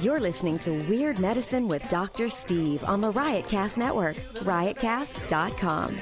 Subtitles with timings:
[0.00, 2.28] You're listening to Weird Medicine with Dr.
[2.28, 4.14] Steve on the Riotcast Network,
[4.46, 5.98] riotcast.com.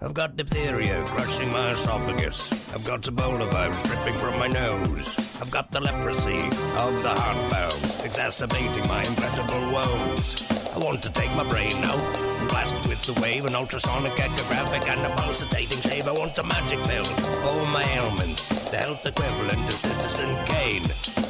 [0.00, 2.72] I've got diphtheria crushing my esophagus.
[2.72, 5.40] I've got Ebola vibes dripping from my nose.
[5.40, 10.53] I've got the leprosy of the heart valve, exacerbating my incredible woes.
[10.74, 14.12] I want to take my brain out and blast it with the wave, an ultrasonic
[14.14, 16.08] echographic and a pulsating shave.
[16.08, 20.82] I want a magic pill for all my ailments, the health equivalent of Citizen Kane.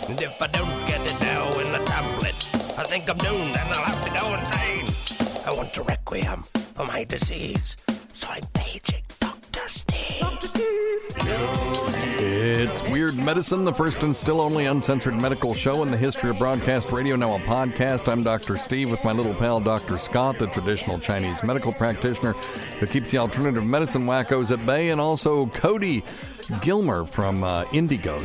[0.09, 2.34] And if I don't get it now in a tablet,
[2.78, 5.44] I think I'm doomed and I'll have to go insane.
[5.44, 6.44] I want a requiem
[6.75, 7.76] for my disease,
[8.15, 9.69] so I'm paging Dr.
[9.69, 10.21] Steve.
[10.21, 12.03] Dr.
[12.16, 16.38] It's Weird Medicine, the first and still only uncensored medical show in the history of
[16.38, 18.10] broadcast radio, now a podcast.
[18.10, 18.56] I'm Dr.
[18.56, 19.98] Steve with my little pal, Dr.
[19.98, 22.32] Scott, the traditional Chinese medical practitioner
[22.78, 26.04] who keeps the alternative medicine wackos at bay, and also Cody
[26.62, 27.64] Gilmer from uh.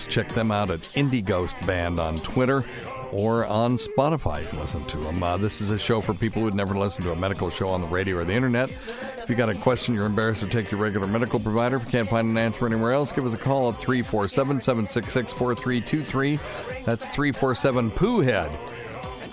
[0.08, 2.64] Check them out at Indie Ghost Band on Twitter
[3.12, 4.48] or on Spotify.
[4.50, 5.22] Can listen to them.
[5.22, 7.82] Uh, this is a show for people who'd never listened to a medical show on
[7.82, 8.70] the radio or the internet.
[8.70, 11.92] If you got a question you're embarrassed to take your regular medical provider, if you
[11.92, 16.40] can't find an answer anywhere else, give us a call at 347 766 4323.
[16.86, 18.52] That's 347 Pooh Head.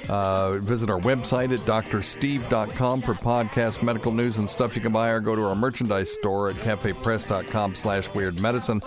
[0.09, 5.09] Uh, visit our website at drsteve.com for podcast, medical news, and stuff you can buy,
[5.09, 8.81] or go to our merchandise store at cafepress.com slash weird medicine.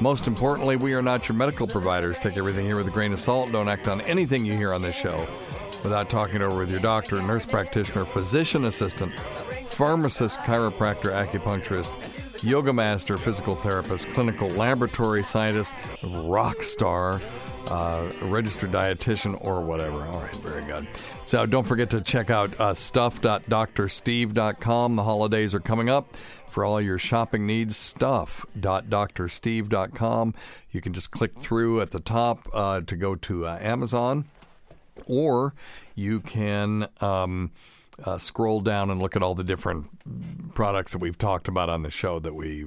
[0.00, 2.18] Most importantly, we are not your medical providers.
[2.18, 3.52] Take everything here with a grain of salt.
[3.52, 5.16] Don't act on anything you hear on this show
[5.82, 9.12] without talking it over with your doctor, nurse practitioner, physician assistant,
[9.68, 11.90] pharmacist, chiropractor, acupuncturist,
[12.42, 15.72] yoga master, physical therapist, clinical laboratory scientist,
[16.02, 17.20] rock star,
[17.68, 20.04] uh, a registered dietitian, or whatever.
[20.04, 20.86] All right, very good.
[21.26, 24.96] So don't forget to check out uh, stuff.drsteve.com.
[24.96, 26.14] The holidays are coming up.
[26.48, 30.34] For all your shopping needs, stuff.drsteve.com.
[30.70, 34.26] You can just click through at the top uh, to go to uh, Amazon,
[35.06, 35.54] or
[35.94, 36.88] you can.
[37.00, 37.52] Um,
[38.04, 39.86] uh, scroll down and look at all the different
[40.54, 42.64] products that we've talked about on the show that we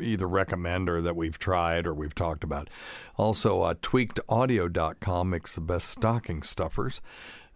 [0.00, 2.68] either recommend or that we've tried or we've talked about.
[3.16, 7.00] Also, uh, tweakedaudio.com makes the best stocking stuffers.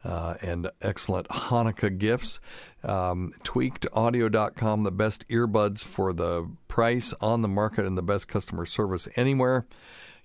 [0.04, 2.40] uh, and excellent Hanukkah gifts.
[2.82, 8.66] Um, tweakedaudio.com, the best earbuds for the price on the market and the best customer
[8.66, 9.66] service anywhere.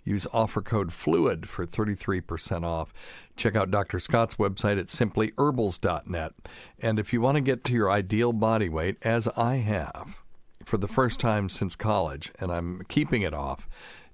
[0.04, 2.94] Use offer code FLUID for 33% off.
[3.36, 4.00] Check out Dr.
[4.00, 6.32] Scott's website at simplyherbals.net.
[6.80, 10.24] And if you want to get to your ideal body weight, as I have
[10.68, 13.70] for the first time since college, and I'm keeping it off,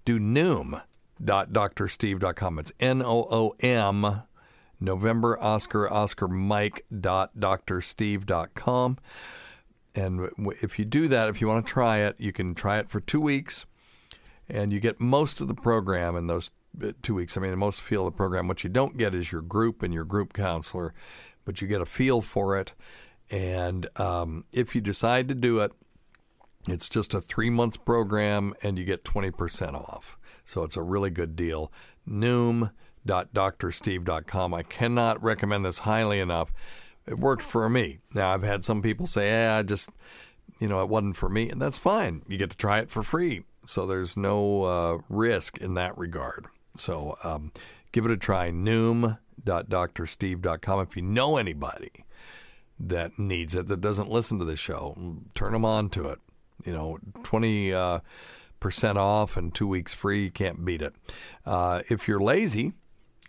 [0.05, 2.59] do noom.drsteve.com.
[2.59, 4.21] It's N O O M,
[4.79, 8.99] November Oscar Oscar Mike dot drsteve.com.
[9.95, 10.29] And
[10.61, 12.99] if you do that, if you want to try it, you can try it for
[12.99, 13.65] two weeks
[14.47, 16.51] and you get most of the program in those
[16.83, 17.35] uh, two weeks.
[17.35, 18.47] I mean, most feel the program.
[18.47, 20.93] What you don't get is your group and your group counselor,
[21.45, 22.73] but you get a feel for it.
[23.31, 25.71] And um, if you decide to do it,
[26.67, 30.17] it's just a three month program and you get 20% off.
[30.45, 31.73] So it's a really good deal.
[32.07, 34.53] Noom.drsteve.com.
[34.53, 36.53] I cannot recommend this highly enough.
[37.05, 37.99] It worked for me.
[38.13, 39.89] Now, I've had some people say, yeah, I just,
[40.59, 41.49] you know, it wasn't for me.
[41.49, 42.23] And that's fine.
[42.27, 43.43] You get to try it for free.
[43.65, 46.47] So there's no uh, risk in that regard.
[46.75, 47.53] So um,
[47.91, 48.51] give it a try.
[48.51, 50.79] Noom.drsteve.com.
[50.79, 52.05] If you know anybody
[52.79, 56.17] that needs it, that doesn't listen to the show, turn them on to it.
[56.65, 57.99] You know, 20 uh,
[58.59, 60.25] percent off and two weeks free.
[60.25, 60.93] You can't beat it.
[61.45, 62.73] Uh, if you're lazy,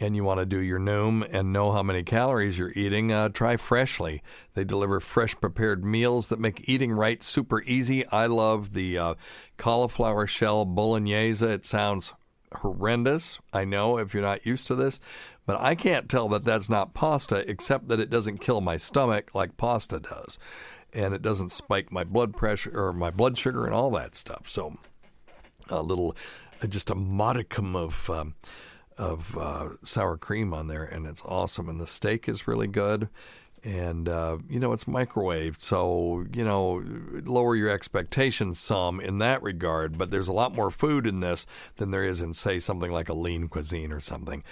[0.01, 3.29] and you want to do your Noom and know how many calories you're eating, uh,
[3.29, 4.23] try Freshly.
[4.55, 8.07] They deliver fresh prepared meals that make eating right super easy.
[8.09, 9.15] I love the uh,
[9.57, 11.45] cauliflower shell bolognese.
[11.47, 12.13] It sounds
[12.57, 13.39] horrendous.
[13.53, 14.99] I know if you're not used to this,
[15.47, 19.35] but I can't tell that that's not pasta, except that it doesn't kill my stomach
[19.35, 20.39] like pasta does.
[20.95, 24.49] And it doesn't spike my blood pressure or my blood sugar and all that stuff.
[24.49, 24.79] So,
[25.69, 26.17] a little,
[26.69, 28.09] just a modicum of.
[28.11, 28.35] Um,
[28.97, 31.69] of uh, sour cream on there, and it's awesome.
[31.69, 33.09] And the steak is really good.
[33.65, 35.63] And, uh, you know, it's microwaved.
[35.63, 36.85] So, you know,
[37.25, 39.97] lower your expectations some in that regard.
[39.97, 41.47] But there's a lot more food in this
[41.77, 44.45] than there is in, say, something like a lean cuisine or something.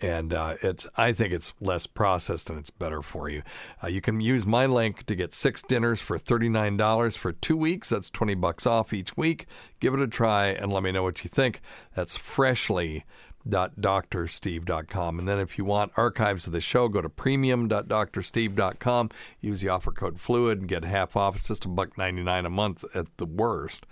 [0.00, 3.42] And uh, it's, I think it's less processed and it's better for you.
[3.82, 7.88] Uh, you can use my link to get six dinners for $39 for two weeks.
[7.88, 9.46] That's 20 bucks off each week.
[9.80, 11.62] Give it a try and let me know what you think.
[11.94, 13.04] That's freshly
[13.48, 15.18] premium.drsteve.com.
[15.18, 19.10] And then if you want archives of the show, go to premium.drsteve.com.
[19.40, 21.36] Use the offer code FLUID and get half off.
[21.36, 23.86] It's just a buck 99 a month at the worst.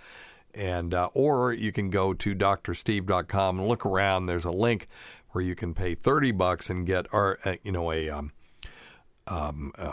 [0.53, 4.25] And uh, or you can go to drsteve.com and look around.
[4.25, 4.87] There's a link
[5.29, 8.31] where you can pay 30 bucks and get our uh, you know a um,
[9.27, 9.91] um, uh,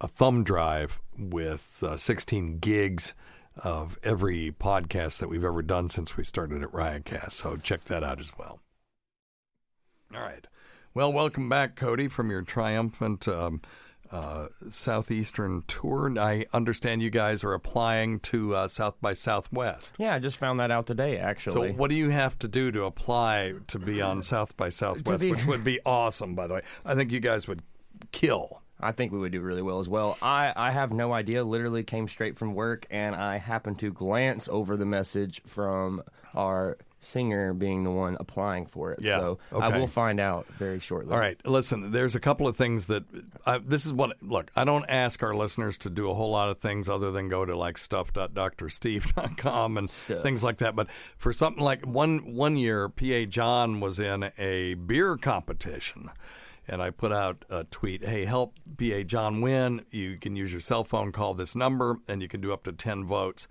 [0.00, 3.14] a thumb drive with uh, 16 gigs
[3.56, 7.32] of every podcast that we've ever done since we started at Riotcast.
[7.32, 8.60] So check that out as well.
[10.14, 10.46] All right.
[10.94, 13.60] Well, welcome back, Cody, from your triumphant um,
[14.10, 16.12] uh, southeastern tour.
[16.18, 19.92] I understand you guys are applying to uh, South by Southwest.
[19.98, 21.70] Yeah, I just found that out today, actually.
[21.70, 25.22] So, what do you have to do to apply to be on South by Southwest,
[25.22, 25.30] be...
[25.30, 26.62] which would be awesome, by the way?
[26.84, 27.62] I think you guys would
[28.12, 28.62] kill.
[28.78, 30.18] I think we would do really well as well.
[30.20, 31.44] I, I have no idea.
[31.44, 36.02] Literally came straight from work, and I happened to glance over the message from
[36.34, 39.00] our singer being the one applying for it.
[39.02, 39.18] Yeah.
[39.18, 39.66] So okay.
[39.66, 41.12] I will find out very shortly.
[41.12, 41.38] All right.
[41.44, 43.04] Listen, there's a couple of things that
[43.44, 44.50] I, this is what look.
[44.56, 47.44] I don't ask our listeners to do a whole lot of things other than go
[47.44, 50.22] to like stuff.drsteve.com and Stuff.
[50.22, 50.74] things like that.
[50.74, 56.10] But for something like one one year, PA John was in a beer competition.
[56.68, 59.82] And I put out a tweet, hey, help PA John win.
[59.92, 62.72] You can use your cell phone, call this number, and you can do up to
[62.72, 63.46] 10 votes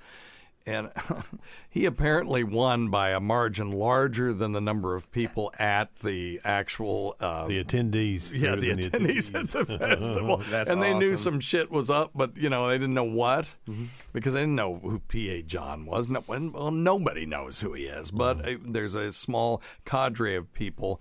[0.66, 0.90] and
[1.70, 7.16] he apparently won by a margin larger than the number of people at the actual
[7.20, 8.32] uh, the attendees.
[8.34, 11.00] Yeah, the attendees, the attendees, at the festival, That's and they awesome.
[11.00, 13.86] knew some shit was up, but you know they didn't know what mm-hmm.
[14.14, 15.44] because they didn't know who P.A.
[15.44, 16.10] John was.
[16.10, 18.70] No, well, nobody knows who he is, but Mm-hmm.
[18.70, 21.00] uh, there's a small cadre of people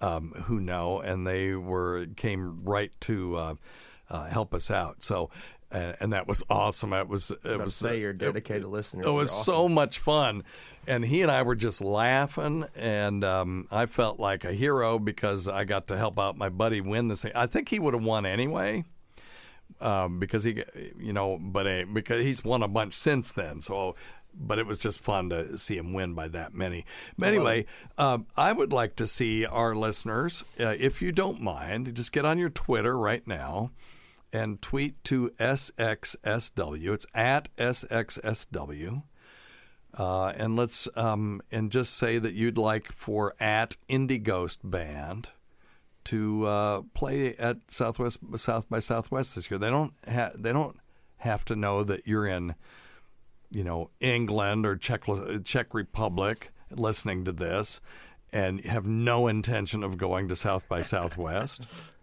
[0.00, 3.36] um, who know, and they were came right to.
[3.36, 3.54] Uh,
[4.10, 5.02] uh, help us out.
[5.02, 5.30] So
[5.74, 6.92] and, and that was awesome.
[6.92, 9.06] It was it was say your dedicated listeners.
[9.06, 9.44] It was awesome.
[9.44, 10.44] so much fun,
[10.86, 15.48] and he and I were just laughing, and um, I felt like a hero because
[15.48, 17.32] I got to help out my buddy win this thing.
[17.34, 18.84] I think he would have won anyway.
[19.80, 20.62] Um, because he,
[20.98, 23.96] you know, but uh, because he's won a bunch since then, so
[24.32, 26.84] but it was just fun to see him win by that many.
[27.18, 27.66] But anyway,
[27.96, 32.24] uh, I would like to see our listeners, uh, if you don't mind, just get
[32.24, 33.70] on your Twitter right now
[34.34, 36.92] and tweet to SXSW.
[36.92, 39.04] It's at SXSW.
[39.96, 45.28] Uh, and let's um, and just say that you'd like for at Indie Ghost Band
[46.06, 49.58] to uh, play at Southwest South by Southwest this year.
[49.58, 50.78] They don't ha- they don't
[51.18, 52.56] have to know that you're in,
[53.50, 55.04] you know, England or Czech
[55.44, 57.80] Czech Republic listening to this,
[58.32, 61.68] and have no intention of going to South by Southwest.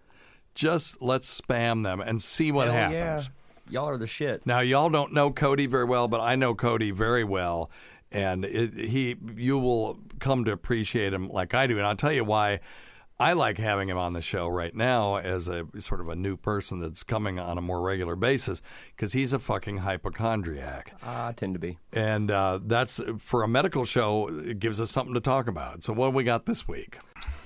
[0.56, 2.94] Just let's spam them and see what Hell happens.
[3.26, 3.72] yeah.
[3.72, 4.46] Y'all are the shit.
[4.46, 7.72] Now, y'all don't know Cody very well, but I know Cody very well,
[8.12, 11.78] and it, he, you will come to appreciate him like I do.
[11.78, 12.60] And I'll tell you why
[13.18, 16.36] I like having him on the show right now as a sort of a new
[16.36, 18.62] person that's coming on a more regular basis
[18.96, 21.78] because he's a fucking hypochondriac, I tend to be.
[21.94, 24.28] and uh, that's for a medical show.
[24.30, 25.84] It gives us something to talk about.
[25.84, 26.98] So, what do we got this week?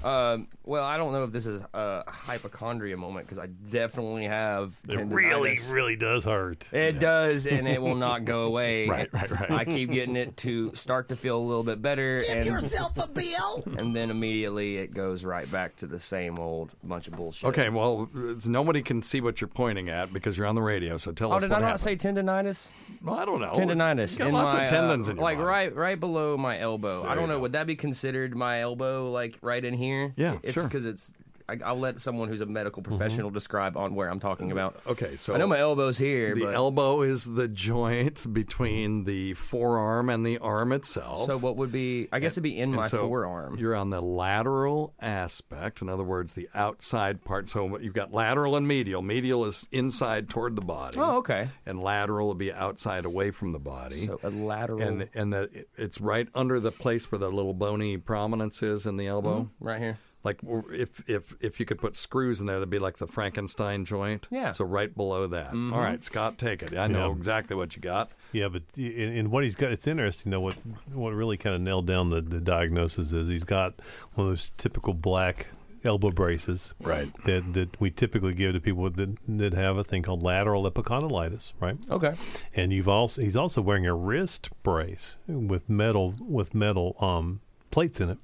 [0.06, 4.80] Um, well, I don't know if this is a hypochondria moment because I definitely have.
[4.88, 5.74] It really, tendinitis.
[5.74, 6.64] really does hurt.
[6.72, 8.88] It does, and it will not go away.
[8.88, 9.52] Right, right, right.
[9.52, 13.08] I keep getting it to start to feel a little bit better, and yourself a
[13.08, 13.64] bill.
[13.80, 17.50] and then immediately it goes right back to the same old bunch of bullshit.
[17.50, 18.08] Okay, well,
[18.46, 20.98] nobody can see what you're pointing at because you're on the radio.
[20.98, 21.42] So tell Oh, us.
[21.42, 21.82] did what I not happened.
[21.82, 22.68] say tendinitis?
[23.02, 23.54] Well, I don't know.
[23.54, 24.14] Tendinitis.
[24.14, 25.48] You got in lots my, of tendons uh, in your like body.
[25.48, 27.02] right, right below my elbow.
[27.02, 27.38] There I don't know.
[27.38, 27.42] go.
[27.42, 29.95] Would that be considered my elbow, like right in here?
[30.16, 30.64] Yeah, it's sure.
[30.64, 31.14] Because it's.
[31.48, 32.98] I, I'll let someone who's a medical mm-hmm.
[32.98, 34.80] professional describe on where I'm talking about.
[34.88, 39.34] Okay, so I know my elbow's here, The but elbow is the joint between the
[39.36, 41.28] forearm and the arm itself.
[41.28, 42.08] so what would be?
[42.12, 43.58] I guess it'd be in my so forearm.
[43.58, 45.82] You're on the lateral aspect.
[45.82, 47.50] In other words, the outside part.
[47.50, 49.02] So you've got lateral and medial.
[49.02, 50.98] Medial is inside toward the body.
[50.98, 51.50] Oh, okay.
[51.66, 54.08] And lateral will be outside away from the body.
[54.08, 57.98] So a lateral, and and the, it's right under the place where the little bony
[57.98, 59.42] prominence is in the elbow.
[59.42, 59.66] Mm-hmm.
[59.66, 60.00] right here.
[60.26, 60.40] Like
[60.74, 64.28] if if if you could put screws in there, that'd be like the Frankenstein joint.
[64.32, 64.52] Yeah.
[64.52, 65.50] So right below that.
[65.50, 65.74] Mm-hmm.
[65.74, 66.76] All right, Scott, take it.
[66.78, 67.16] I know Yeah.
[67.16, 68.12] exactly what you got.
[68.34, 70.42] Yeah, but in, in what he's got, it's interesting though.
[70.42, 70.56] What
[70.92, 73.76] what really kind of nailed down the, the diagnosis is he's got
[74.16, 75.48] one of those typical black
[75.84, 77.12] elbow braces, Right.
[77.26, 81.54] That that we typically give to people that that have a thing called lateral epicondylitis,
[81.60, 81.78] right?
[81.92, 82.16] Okay.
[82.56, 88.02] And you've also he's also wearing a wrist brace with metal with metal um, plates
[88.02, 88.18] in it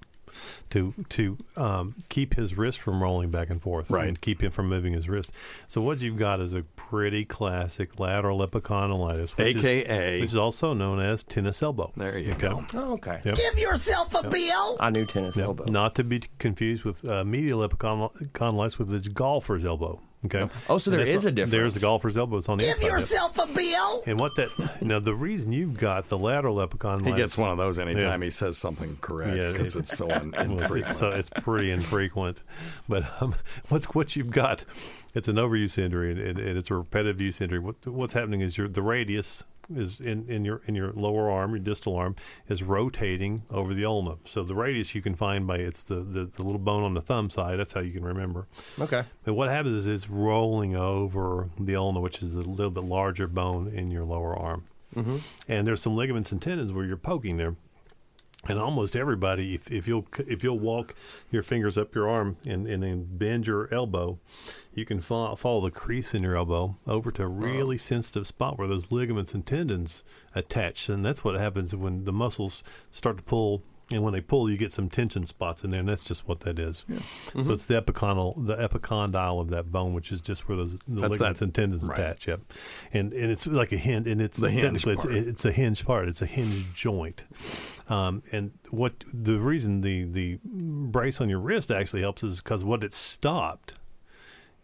[0.71, 4.07] to to um, keep his wrist from rolling back and forth Right.
[4.07, 5.31] and keep him from moving his wrist.
[5.67, 10.21] So what you've got is a pretty classic lateral epicondylitis, which is- AKA.
[10.21, 11.91] which is also known as tennis elbow.
[11.95, 12.41] There you Okay.
[12.49, 12.65] go.
[12.73, 13.19] Oh, okay.
[13.23, 13.35] Yep.
[13.35, 14.77] Give yourself a bill.
[14.79, 15.45] I knew tennis Yep.
[15.45, 15.65] elbow.
[15.65, 19.99] Not to be confused with uh, medial epicondylitis, with the golfer's elbow.
[20.25, 20.47] Okay.
[20.69, 21.51] Oh, so there is there that's is a difference.
[21.51, 22.37] There's the golfer's elbow.
[22.37, 22.83] It's on the Give inside.
[22.85, 22.91] Yep.
[22.93, 24.03] yourself a bill.
[24.05, 27.57] And what that now the reason you've got the lateral epicondylitis He gets one of
[27.57, 28.25] those anytime Yeah.
[28.25, 30.85] he says something correct Yeah, because it- it's so un- it's, infrequent.
[30.85, 32.43] it's, so, it's pretty infrequent,
[32.87, 33.33] but um,
[33.69, 34.63] what's what you've got?
[35.15, 37.59] It's an overuse injury, and, and, and it's a repetitive use injury.
[37.59, 39.43] What, what's happening is your the radius
[39.77, 42.15] is in, in your in your lower arm, your distal arm,
[42.47, 44.17] is rotating over the ulna.
[44.25, 47.01] So the radius you can find by it's the, the, the little bone on the
[47.01, 47.59] thumb side.
[47.59, 48.47] That's how you can remember.
[48.79, 49.03] Okay.
[49.23, 53.27] But what happens is it's rolling over the ulna, which is a little bit larger
[53.27, 54.65] bone in your lower arm.
[54.95, 55.17] Mm-hmm.
[55.47, 57.55] And there's some ligaments and tendons where you're poking there.
[58.47, 60.95] And almost everybody, if, if you'll if you'll walk
[61.29, 64.17] your fingers up your arm and, and then bend your elbow,
[64.73, 68.57] you can follow, follow the crease in your elbow over to a really sensitive spot
[68.57, 73.23] where those ligaments and tendons attach, and that's what happens when the muscles start to
[73.23, 73.61] pull.
[73.97, 76.41] And when they pull, you get some tension spots in there, and that's just what
[76.41, 76.85] that is.
[77.43, 81.01] So it's the epicondyle, the epicondyle of that bone, which is just where those the
[81.01, 81.99] That's ligaments that- and tendons right.
[81.99, 82.27] attach.
[82.27, 82.41] Yep,
[82.93, 85.15] and and it's like a hinge, and it's The technically it's, part.
[85.15, 86.07] it's a hinge part.
[86.07, 87.23] It's a hinge joint.
[87.89, 92.63] Um, and what the reason the the brace on your wrist actually helps is because
[92.63, 93.73] what it stopped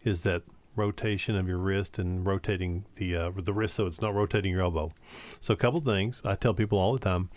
[0.04, 0.42] is that
[0.76, 4.62] rotation of your wrist and rotating the uh, the wrist so it's not rotating your
[4.62, 4.92] elbow.
[5.40, 7.30] So a couple things I tell people all the time.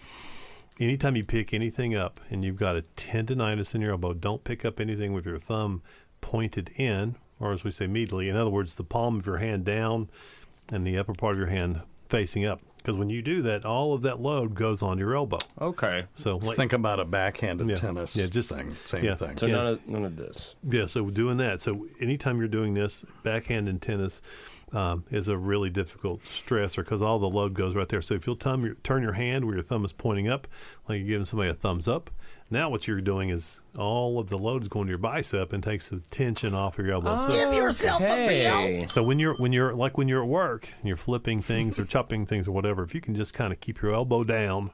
[0.81, 4.65] Anytime you pick anything up and you've got a tendonitis in your elbow, don't pick
[4.65, 5.83] up anything with your thumb
[6.21, 8.27] pointed in, or as we say, medially.
[8.27, 10.09] In other words, the palm of your hand down
[10.71, 12.61] and the upper part of your hand facing up.
[12.77, 15.38] Because when you do that, all of that load goes on your elbow.
[15.61, 16.05] Okay.
[16.15, 17.75] So Just like- think about a backhanded Yeah.
[17.75, 18.75] tennis Yeah, just- thing.
[18.85, 19.13] Same yeah.
[19.15, 19.38] thing.
[19.38, 19.55] So Yeah.
[19.55, 20.55] none of none of this.
[20.67, 21.59] Yeah, so doing that.
[21.61, 24.19] So anytime you're doing this, backhand in tennis
[24.73, 28.01] um, is a really difficult stressor because all the load goes right there.
[28.01, 30.47] So if you'll thumb your, turn your hand where your thumb is pointing up,
[30.87, 32.09] like you're giving somebody a thumbs up,
[32.49, 35.63] now what you're doing is all of the load is going to your bicep and
[35.63, 37.29] takes the tension off of your elbow.
[37.29, 38.53] So, Give yourself a bill.
[38.57, 38.85] Okay.
[38.87, 41.85] so when you're when you're like when you're at work and you're flipping things or
[41.85, 44.71] chopping things or whatever, if you can just kind of keep your elbow down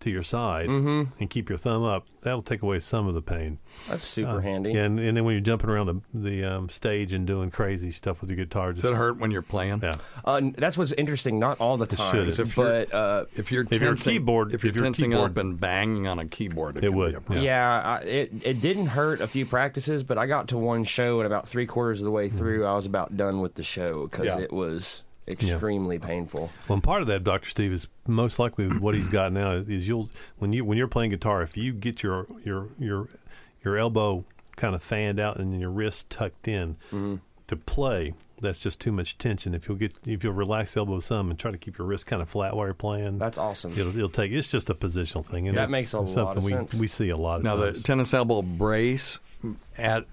[0.00, 1.08] to your side Mhm.
[1.20, 3.58] and keep your thumb up, that'll take away some of the pain.
[3.88, 4.72] That's super Uh, handy.
[4.72, 8.20] And and then when you're jumping around the the um, stage and doing crazy stuff
[8.20, 9.80] with your guitar, Does it hurt when you're playing?
[9.82, 9.92] Yeah.
[10.24, 11.38] Uh, that's what's interesting.
[11.38, 12.38] Not all the time, should.
[12.40, 15.32] If but uh, If you're If you're a keyboard- if you're if you're tensing keyboard-
[15.32, 17.44] up and banging on a keyboard, it, It would, Be a problem.
[17.44, 21.20] yeah, I, it it didn't hurt a few practices, but I got to one show
[21.20, 24.06] and about three quarters of the way through, I was about done with the show
[24.06, 24.40] because Yeah.
[24.40, 26.50] it was extremely painful.
[26.68, 29.86] Well, and part of that, Doctor Steve, is most likely what he's got now is
[29.88, 33.08] you'll when you when you're playing guitar, if you get your your your
[33.64, 34.24] your elbow
[34.56, 37.16] kind of fanned out and your wrist tucked in Mm-hmm.
[37.46, 39.54] to play, that's just too much tension.
[39.54, 42.06] If you'll get if you'll relax the elbow some and try to keep your wrist
[42.06, 43.72] kind of flat while you're playing, That's awesome.
[43.72, 44.32] it'll, it'll take.
[44.32, 46.74] It's just a positional thing, and That makes a lot something of we, sense.
[46.74, 49.18] We see a lot of Now the tennis elbow brace
[49.78, 50.04] at,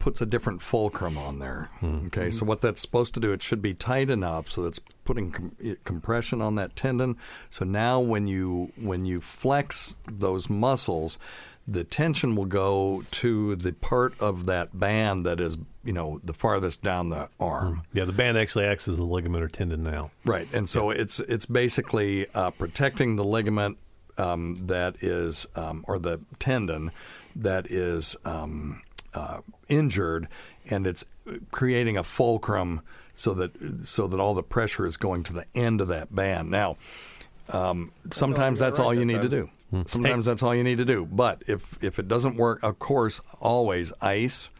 [0.00, 1.70] puts a different fulcrum on there.
[1.78, 2.06] Hmm.
[2.06, 5.30] Okay, so what that's supposed to do, it should be tight enough so that's putting
[5.30, 5.54] com-
[5.84, 7.16] compression on that tendon.
[7.50, 11.18] So now when you when you flex those muscles,
[11.68, 16.34] the tension will go to the part of that band that is you know the
[16.34, 17.82] farthest down the arm.
[17.92, 20.10] yeah, the band actually acts as a ligament or tendon now.
[20.24, 23.78] Right, and so it's it's basically uh, protecting the ligament
[24.20, 26.92] um, that is, um, or the tendon
[27.36, 28.82] that is um,
[29.14, 30.28] uh, injured,
[30.68, 31.04] and it's
[31.50, 32.80] creating a fulcrum
[33.14, 36.50] so that so that all the pressure is going to the end of that band.
[36.50, 36.76] Now,
[37.52, 39.50] um, sometimes that's right all you that need to do.
[39.86, 41.06] Sometimes that's all you need to do.
[41.06, 44.50] But if if it doesn't work, of course, always ice.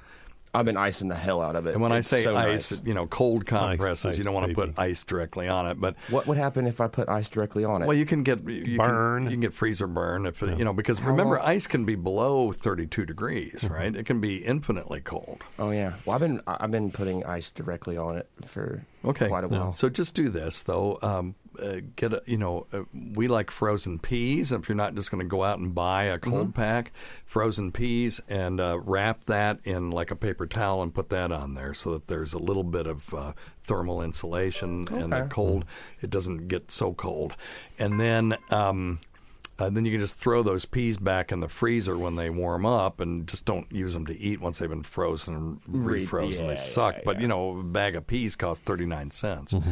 [0.52, 1.74] I've been icing the hell out of it.
[1.74, 2.82] And when I say so ice, nice.
[2.84, 4.06] you know, cold compresses.
[4.06, 6.80] ice, you don't want to put ice directly on it, but what would happen if
[6.80, 7.86] I put ice directly on it?
[7.86, 9.22] well, you can get you Burn.
[9.22, 11.94] Can, you can get freezer burn if you know because remember long- ice can be
[11.94, 13.72] below 32 degrees, Mm-hmm.
[13.74, 13.94] right?
[13.94, 15.44] It can be infinitely cold.
[15.58, 15.94] oh yeah.
[16.04, 19.28] Well, I've been I've been putting ice directly on it for Okay.
[19.28, 19.72] quite a while.
[19.74, 20.98] So just do this though.
[21.02, 22.82] Um, uh, get a, you know, uh,
[23.14, 24.52] we like frozen peas.
[24.52, 26.60] If you're not just going to go out and buy a cold Mm-hmm.
[26.60, 26.92] pack,
[27.26, 31.54] frozen peas, and uh, wrap that in like a paper towel and put that on
[31.54, 35.64] there so that there's a little bit of uh, thermal insulation and the cold
[36.00, 37.34] it doesn't get so cold.
[37.78, 38.36] And then.
[38.50, 39.00] Um,
[39.60, 42.64] uh, then you can just throw those peas back in the freezer when they warm
[42.66, 46.40] up, and just don't use them to eat once they've been frozen and refrozen.
[46.40, 49.52] yeah, they suck, yeah, but you know, a bag of peas costs thirty nine cents.
[49.52, 49.70] Mm-hmm.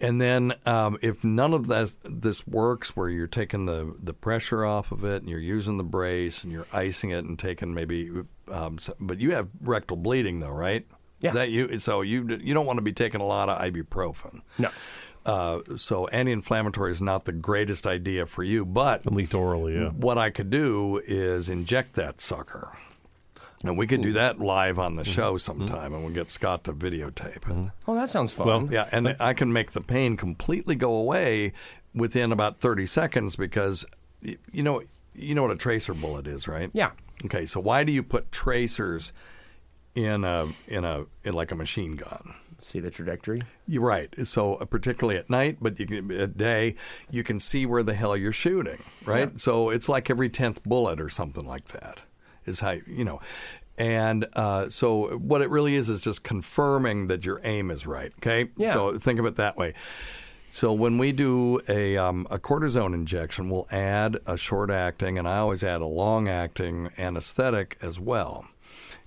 [0.00, 4.64] And then um, if none of that this works, where you're taking the the pressure
[4.64, 8.10] off of it and you're using the brace and you're icing it and taking maybe,
[8.48, 10.86] um, so- but you have rectal bleeding though, right?
[11.20, 11.28] Yeah.
[11.28, 11.78] Is that you?
[11.78, 14.42] So you you don't want to be taking a lot of ibuprofen.
[14.58, 14.68] No.
[15.26, 19.88] Uh, so anti-inflammatory is not the greatest idea for you, but At least orally, yeah.
[19.90, 22.76] what I could do is inject that sucker.
[23.64, 25.12] And we could do that live on the Mm-hmm.
[25.12, 27.72] show sometime, and we'll get Scott to videotape it.
[27.88, 28.46] Oh, that sounds fun.
[28.46, 31.54] Well, Yeah, and I can make the pain completely go away
[31.94, 33.86] within about 30 seconds because
[34.20, 34.82] you know
[35.14, 36.68] you know what a tracer bullet is, right?
[36.74, 36.90] Yeah.
[37.24, 39.14] Okay, so why do you put tracers
[39.94, 42.34] in a in a in like a machine gun?
[42.64, 43.42] See the trajectory.
[43.66, 44.08] You're right.
[44.26, 46.76] So uh, particularly at night, but you can, at day,
[47.10, 49.38] you can see where the hell you're shooting, right?
[49.38, 52.00] So it's like every tenth bullet or something like that.
[52.46, 53.20] Is how you know.
[53.76, 58.12] And uh, so what it really is is just confirming that your aim is right.
[58.18, 58.50] Okay.
[58.56, 58.72] Yeah.
[58.72, 59.74] So think of it that way.
[60.50, 65.28] So when we do a um, a cortisone injection, we'll add a short acting, and
[65.28, 68.46] I always add a long acting anesthetic as well.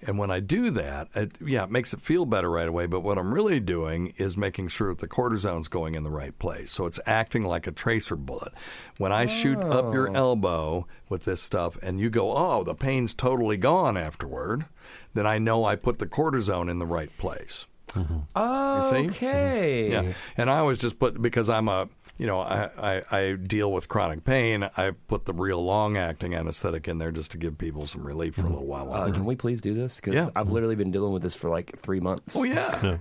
[0.02, 2.86] And when I do that, it, yeah, it makes it feel better right away.
[2.86, 6.38] But what I'm really doing is making sure that the cortisone's going in the right
[6.38, 6.72] place.
[6.72, 8.54] So it's acting like a tracer bullet.
[8.98, 10.14] When I shoot up your oh.
[10.14, 14.66] elbow with this stuff and you go, oh, the pain's totally gone afterward,
[15.14, 17.66] then I know I put the cortisone in the right place.
[17.90, 18.14] Mm-hmm.
[18.14, 19.08] You see?
[19.08, 19.26] Mm-hmm.
[19.26, 19.92] Okay.
[19.92, 23.72] Yeah, and I always just put because I'm a you know I, I, I deal
[23.72, 24.64] with chronic pain.
[24.78, 28.36] I put the real long acting anesthetic in there just to give people some relief
[28.36, 28.92] for a little while.
[28.94, 29.98] Uh, can we please do this?
[29.98, 30.30] Because Yeah.
[30.36, 32.36] I've literally been dealing with this for like three months.
[32.36, 32.98] Oh yeah,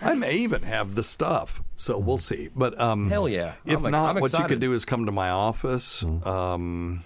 [0.00, 2.48] I may even have the stuff, so we'll see.
[2.54, 3.54] But um, Hell yeah.
[3.64, 6.02] If I'm- not, I'm what you could do is come to my office.
[6.24, 7.04] Um,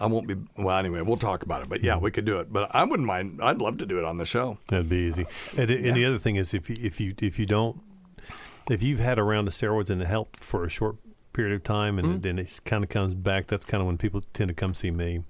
[0.00, 0.78] I won't be well.
[0.78, 1.68] Anyway, we'll talk about it.
[1.68, 2.52] But yeah, we could do it.
[2.52, 3.40] But I wouldn't mind.
[3.42, 4.58] I'd love to do it on the show.
[4.68, 5.26] That'd be easy.
[5.56, 7.80] And, and the other thing is, if you if you if you don't,
[8.70, 10.96] if you've had a round of steroids and it helped for a short
[11.32, 14.22] period of time, and then it kind of comes back, that's kind of when people
[14.34, 15.22] tend to come see me.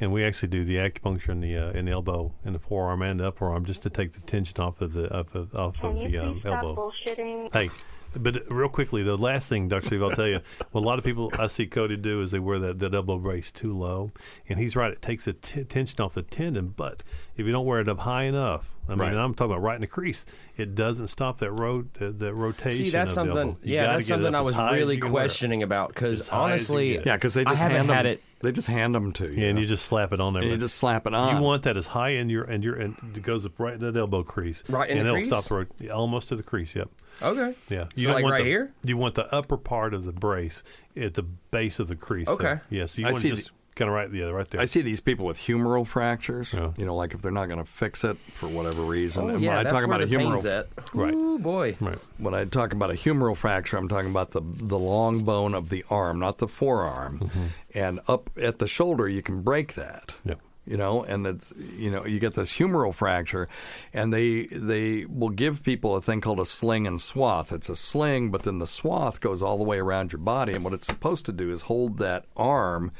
[0.00, 3.02] And we actually do the acupuncture in the uh, in the elbow, in the forearm,
[3.02, 5.76] and the upper arm, just to take the tension off of the off of, off
[5.78, 6.90] Can of you the um, please stop elbow.
[7.06, 7.52] bullshitting?
[7.52, 7.70] Hey,
[8.14, 9.86] but real quickly, the last thing, Dr.
[9.86, 10.40] Steve, I'll tell you,
[10.72, 13.18] what a lot of people I see Cody do is they wear that, that elbow
[13.18, 14.12] brace too low.
[14.48, 16.68] And he's right, it takes the t- tension off the tendon.
[16.76, 17.02] But
[17.36, 19.14] if you don't wear it up high enough, I mean, Right.
[19.14, 22.84] I'm talking about right in the crease, it doesn't stop that road, that, that rotation.
[22.86, 23.36] See, that's of the something.
[23.48, 23.58] elbow.
[23.62, 25.26] You Yeah, gotta that's something I was really you can wear it.
[25.28, 26.94] questioning about because As high as you honestly.
[27.06, 28.22] Yeah, because they I just haven't hand had them, it.
[28.42, 29.40] They just hand them to you.
[29.40, 30.42] Yeah, and you just slap it on there.
[30.42, 31.36] And you just slap it on.
[31.36, 33.80] You want that as high in your and your and it goes up right in
[33.80, 35.26] that elbow crease, Right in and the it'll crease?
[35.28, 36.74] stop the rot- almost to the crease.
[36.74, 36.90] Yep.
[37.20, 37.54] Okay.
[37.68, 37.84] Yeah.
[37.94, 38.72] So like want right the, here?
[38.82, 40.62] You want the upper part of the brace
[40.96, 42.28] at the base of the crease.
[42.28, 42.44] Okay.
[42.44, 42.62] there.
[42.70, 42.86] Yeah.
[42.86, 44.60] So you I want see to just kind of right, yeah, right there.
[44.60, 46.52] I see these people with humeral fractures.
[46.52, 49.30] You know, like if they're not going to fix it for whatever reason.
[49.30, 50.68] Oh, yeah, when I that's talk where about a humeral, pain's at.
[50.94, 51.14] right?
[51.14, 51.76] Ooh, boy.
[51.80, 51.98] Right.
[52.18, 55.68] When I talk about a humeral fracture, I'm talking about the the long bone of
[55.68, 57.18] the arm, not the forearm.
[57.20, 57.44] Mm-hmm.
[57.74, 60.14] And up at the shoulder, you can break that.
[60.24, 60.40] Yep.
[60.64, 63.48] You know, and it's you know you get this humeral fracture,
[63.92, 67.52] and they they will give people a thing called a sling and swath.
[67.52, 70.62] It's a sling, but then the swath goes all the way around your body, and
[70.64, 72.92] what it's supposed to do is hold that arm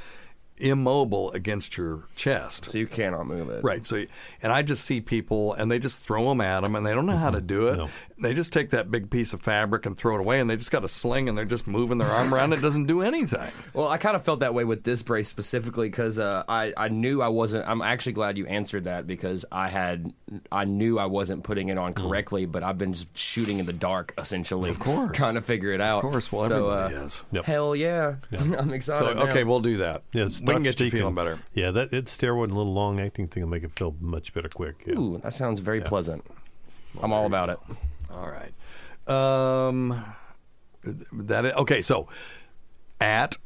[0.63, 2.71] immobile against your chest.
[2.71, 3.65] So you cannot move it.
[3.65, 3.85] Right.
[3.85, 4.05] So,
[4.43, 7.07] and I just see people, and they just throw them at them, and they don't
[7.07, 7.47] know how to mm-hmm.
[7.47, 7.77] do it.
[7.77, 7.89] No.
[8.23, 10.71] They just take that big piece of fabric and throw it away, and they just
[10.71, 12.53] got a sling, and they're just moving their arm around.
[12.53, 13.51] It doesn't do anything.
[13.75, 16.89] Well, I kind of felt that way with this brace specifically because uh, I I
[16.89, 17.69] knew I wasn't.
[17.69, 20.13] I'm actually glad you answered that because I had
[20.51, 23.73] I knew I wasn't putting it on correctly, but I've been just shooting in the
[23.73, 24.71] dark essentially.
[24.71, 25.17] Of course.
[25.17, 26.05] trying to figure it out.
[26.05, 26.31] Of course.
[26.33, 27.23] Well, so, everybody uh, is.
[27.33, 27.45] Yep.
[27.45, 29.17] Hell yeah, I'm So, excited.
[29.17, 29.23] now.
[29.29, 30.03] okay, we'll do that.
[30.13, 30.59] Yes, we can Dr.
[30.63, 31.39] get you Steve feeling better.
[31.55, 34.33] Yeah, that it's steroid and a little long acting thing will make it feel much
[34.33, 34.85] better quick.
[34.87, 34.99] Yeah.
[34.99, 36.25] Ooh, that sounds very pleasant.
[37.03, 37.59] I'm all about it.
[38.15, 38.53] All right.
[39.07, 40.05] Um,
[41.13, 41.83] that okay.
[41.83, 42.09] So
[43.01, 43.39] at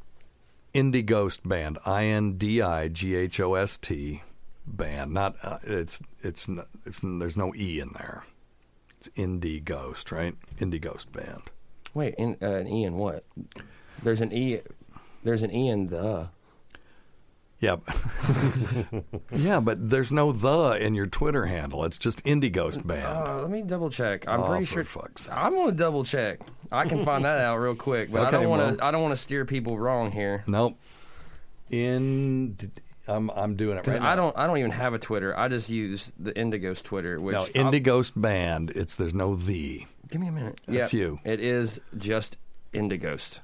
[0.75, 4.23] Indie Ghost Band, I N D I G H O S T
[4.67, 5.13] band.
[5.13, 6.49] Not uh, it's it's
[6.85, 8.25] it's there's no e in there.
[8.99, 10.35] It's Indie Ghost, right?
[10.59, 11.43] Indie Ghost Band.
[11.95, 13.25] Wait, in, uh, an E in what?
[14.03, 14.61] There's an E.
[15.23, 16.29] There's an E in the.
[17.59, 17.77] Yeah,
[19.33, 21.85] yeah, but there's no the in your Twitter handle.
[21.85, 23.07] It's just Indie Ghost Band.
[23.07, 24.29] Uh, let me double check.
[24.29, 24.85] I'm Oh, pretty sure.
[24.85, 25.29] fuck's.
[25.31, 26.41] I'm gonna double check.
[26.71, 28.67] I can find that out real quick, but I don't want to.
[28.77, 30.45] well- I don't want to steer people wrong here.
[30.47, 30.79] Nope.
[31.71, 32.57] In
[33.09, 34.17] I'm I'm doing it right I now.
[34.17, 34.37] don't.
[34.39, 35.37] I don't even have a Twitter.
[35.37, 37.19] I just use the Indighost Twitter.
[37.21, 38.71] Which no, Indie Ghost Band.
[38.71, 39.87] It's there's no the.
[40.11, 40.61] Give me a minute.
[40.67, 41.21] That's Yeah, you.
[41.25, 42.37] It is just
[42.75, 43.41] Indighost.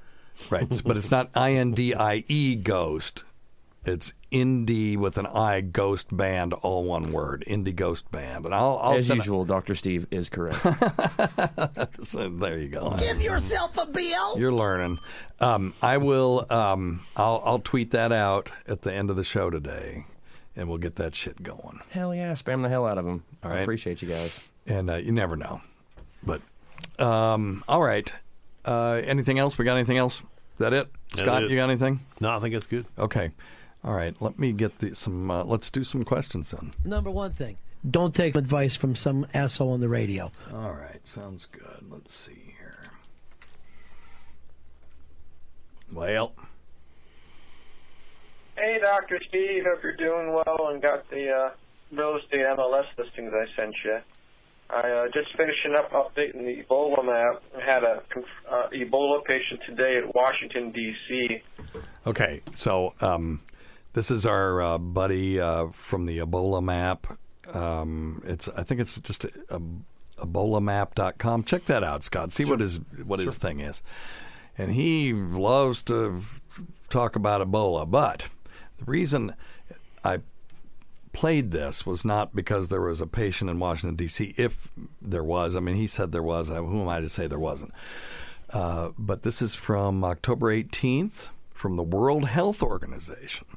[0.49, 3.23] Right, but it's not I N D I E Ghost.
[3.85, 7.43] It's Indie with an I Ghost Band, all one word.
[7.47, 10.61] Indie Ghost Band, and I'll, I'll As usual, Doctor Steve is correct.
[12.03, 12.95] so there you go.
[12.97, 14.39] Give yourself a bill.
[14.39, 14.99] You're learning.
[15.41, 16.45] Um, I will.
[16.49, 20.05] Um, I'll, I'll tweet that out at the end of the show today,
[20.55, 21.81] and we'll get that shit going.
[21.89, 22.31] hell yeah!
[22.33, 23.23] Spam the hell out of them.
[23.43, 24.39] All I appreciate you guys.
[24.65, 25.61] And uh, you never know.
[26.23, 26.41] But
[26.99, 28.13] um, all right.
[28.63, 29.57] Uh, anything else?
[29.57, 30.19] We got anything else?
[30.21, 30.87] Is that it?
[31.09, 31.49] That's Scott, it.
[31.49, 31.99] you got anything?
[32.21, 32.85] No, I think it's good.
[32.97, 33.31] Okay.
[33.83, 34.15] All right.
[34.21, 35.29] Let me get the, some.
[35.29, 36.71] Uh, let's do some questions then.
[36.85, 37.57] Number one thing
[37.89, 40.31] don't take advice from some asshole on the radio.
[40.53, 41.05] All right.
[41.05, 41.85] Sounds good.
[41.89, 42.79] Let's see here.
[45.91, 46.33] Well,
[48.55, 49.19] Hey, Dr.
[49.27, 49.63] Steve.
[49.65, 51.49] Hope you're doing well and got the uh,
[51.91, 53.97] real estate MLS listings I sent you.
[54.69, 57.43] I uh, just finishing up updating the Ebola map.
[57.57, 58.03] I had a
[58.49, 61.41] uh, Ebola patient today at Washington, D.C.
[62.05, 62.41] okay.
[62.55, 63.41] So um,
[63.93, 67.17] this is our uh, buddy uh, from the Ebola map.
[67.53, 68.47] Um, it's.
[68.49, 69.61] I think it's just a, a,
[70.19, 71.43] EbolaMap.com.
[71.43, 72.33] Check that out, Scott.
[72.33, 73.81] See what his what his thing is.
[74.57, 76.21] And he loves to
[76.89, 78.29] talk about Ebola, but
[78.77, 79.35] the reason
[80.03, 80.19] I
[81.11, 84.33] played this was not because there was a patient in Washington D.C.
[84.37, 84.69] If
[85.01, 86.49] there was, I mean, he said there was.
[86.49, 87.71] Who am I to say there wasn't?
[88.51, 93.47] Uh, but this is from October 18th from the World Health Organization,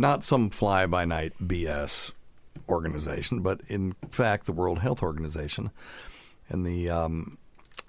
[0.00, 2.12] not some fly by night BS
[2.70, 5.70] organization, but in fact the World Health Organization,
[6.48, 7.36] and the um,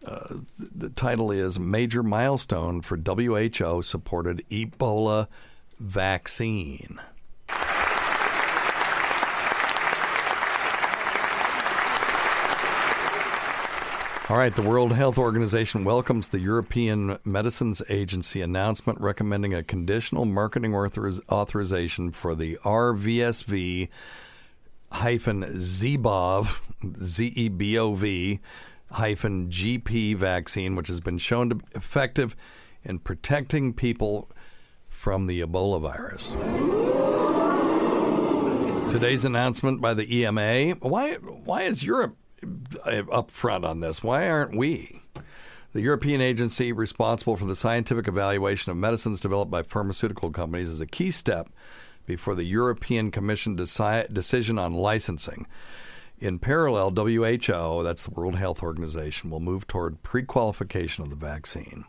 [0.06, 5.28] uh, th- the title is Major Milestone for WHO Supported Ebola
[5.80, 7.00] Vaccine.
[14.32, 20.24] All right, the World Health Organization welcomes the European Medicines Agency announcement recommending a conditional
[20.24, 23.90] marketing authoriz- authorization for the RVSV
[24.90, 26.62] hyphen ZEBOV,
[27.04, 28.40] Z E B O V
[28.92, 32.34] hyphen GP vaccine, which has been shown to be effective
[32.86, 34.32] in protecting people
[34.88, 36.32] from the Ebola virus.
[38.94, 40.76] Today's announcement by the EMA.
[40.76, 41.16] Why?
[41.16, 44.04] Why is Europe Uh, up front on this?
[44.04, 45.04] Why aren't we?
[45.74, 50.82] The European agency responsible for the scientific evaluation of medicines developed by pharmaceutical companies is
[50.82, 51.50] a key step
[52.06, 55.48] before the European Commission deci- decision on licensing.
[56.20, 61.16] In parallel, WHO, that's the World Health Organization, will move toward pre qualification of the
[61.16, 61.86] vaccine.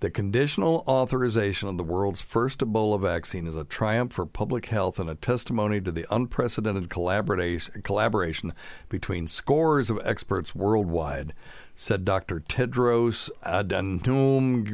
[0.00, 5.00] The conditional authorization of the world's first Ebola vaccine is a triumph for public health
[5.00, 8.52] and a testimony to the unprecedented collaboration,
[8.88, 11.34] between scores of experts worldwide,
[11.74, 12.38] said Dr.
[12.38, 14.64] Tedros Adhanom,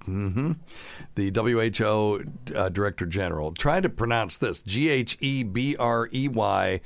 [0.00, 0.56] mhm,
[1.14, 2.24] the WHO
[2.56, 3.52] uh, Director General.
[3.52, 6.80] Try to pronounce this G H E B R E Y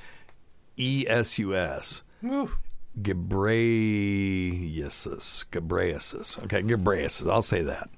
[0.76, 2.02] E S U S.
[3.02, 5.44] Ghebreyesus.
[5.50, 6.42] Ghebreyesus.
[6.44, 7.30] Okay, Ghebreyesus.
[7.30, 7.90] I'll say that.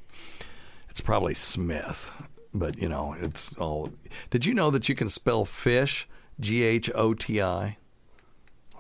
[0.89, 2.11] It's probably Smith,
[2.53, 3.93] but you know, it's all.
[4.31, 6.09] Did you know that you can spell fish
[6.41, 7.77] G H O T I?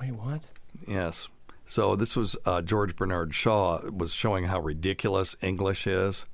[0.00, 0.42] Wait, what?
[0.88, 1.28] Yes.
[1.66, 6.26] So this was uh, George Bernard Shaw was showing how ridiculous English is,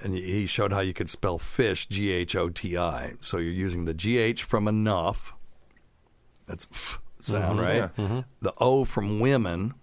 [0.00, 3.14] and he showed how you could spell fish G H O T I.
[3.18, 5.34] So you're using the G H from enough.
[6.46, 6.68] That's
[7.22, 7.76] sound Mhm, right.
[7.76, 7.88] yeah.
[8.06, 8.24] Mhm.
[8.40, 9.74] The O from women,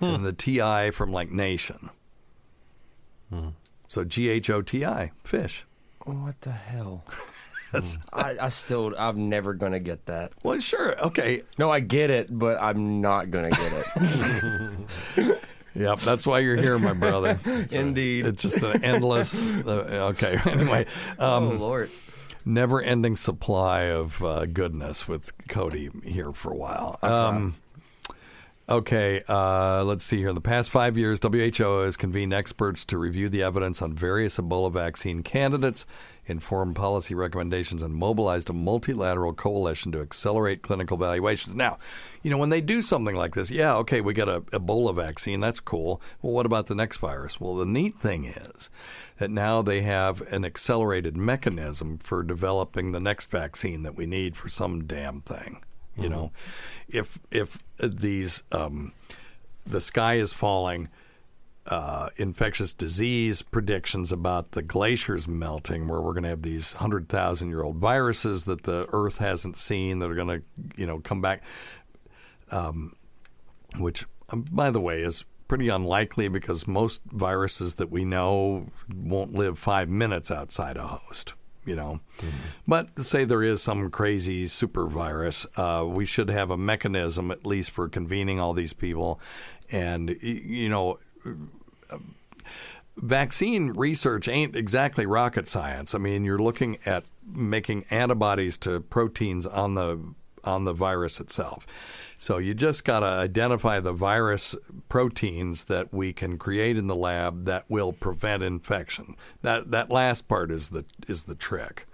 [0.00, 1.90] and the T I from like nation.
[3.88, 5.64] So G H O T I fish.
[6.04, 7.04] What the hell?
[7.72, 10.32] That's I, I still, I'm never gonna get that.
[10.42, 11.42] Well, sure, okay.
[11.58, 15.38] No, I get it, but I'm not gonna get it.
[15.76, 17.38] Yep, that's why you're here, my brother.
[17.70, 18.24] Indeed.
[18.24, 19.34] It's just an endless.
[19.36, 20.86] Uh, okay, anyway.
[21.18, 21.90] Um, oh Lord.
[22.48, 26.98] Never ending supply of uh, goodness with Cody here for a while.
[27.02, 27.56] Um,
[28.68, 30.30] okay, uh, let's see here.
[30.30, 34.36] In the past five years, WHO has convened experts to review the evidence on various
[34.38, 35.86] Ebola vaccine candidates,
[36.26, 41.54] inform policy recommendations, and mobilized a multilateral coalition to accelerate clinical evaluations.
[41.54, 41.78] Now,
[42.22, 45.40] you know, when they do something like this, yeah, okay, we got a Ebola vaccine.
[45.40, 46.00] That's cool.
[46.20, 47.40] Well, what about the next virus?
[47.40, 48.70] Well, the neat thing is
[49.18, 54.36] that now they have an accelerated mechanism for developing the next vaccine that we need
[54.36, 55.60] for some damn thing.
[55.98, 56.32] You know,
[56.88, 58.92] if if these um,
[59.66, 60.88] the sky is falling,
[61.66, 67.08] uh, infectious disease predictions about the glaciers melting, where we're going to have these hundred
[67.08, 70.42] thousand year old viruses that the Earth hasn't seen that are going to
[70.76, 71.42] you know come back,
[72.50, 72.94] um,
[73.78, 79.32] which um, by the way is pretty unlikely because most viruses that we know won't
[79.32, 81.34] live five minutes outside a host
[81.66, 82.00] you know.
[82.66, 87.44] But say there is some crazy super virus, uh, we should have a mechanism at
[87.44, 89.20] least for convening all these people.
[89.70, 90.98] And, you know,
[92.96, 95.94] vaccine research ain't exactly rocket science.
[95.94, 99.98] I mean, you're looking at making antibodies to proteins on the
[100.44, 101.66] on the virus itself.
[102.18, 104.54] So you just got to identify the virus
[104.88, 109.16] proteins that we can create in the lab that will prevent infection.
[109.42, 111.86] That that last part is the is the trick.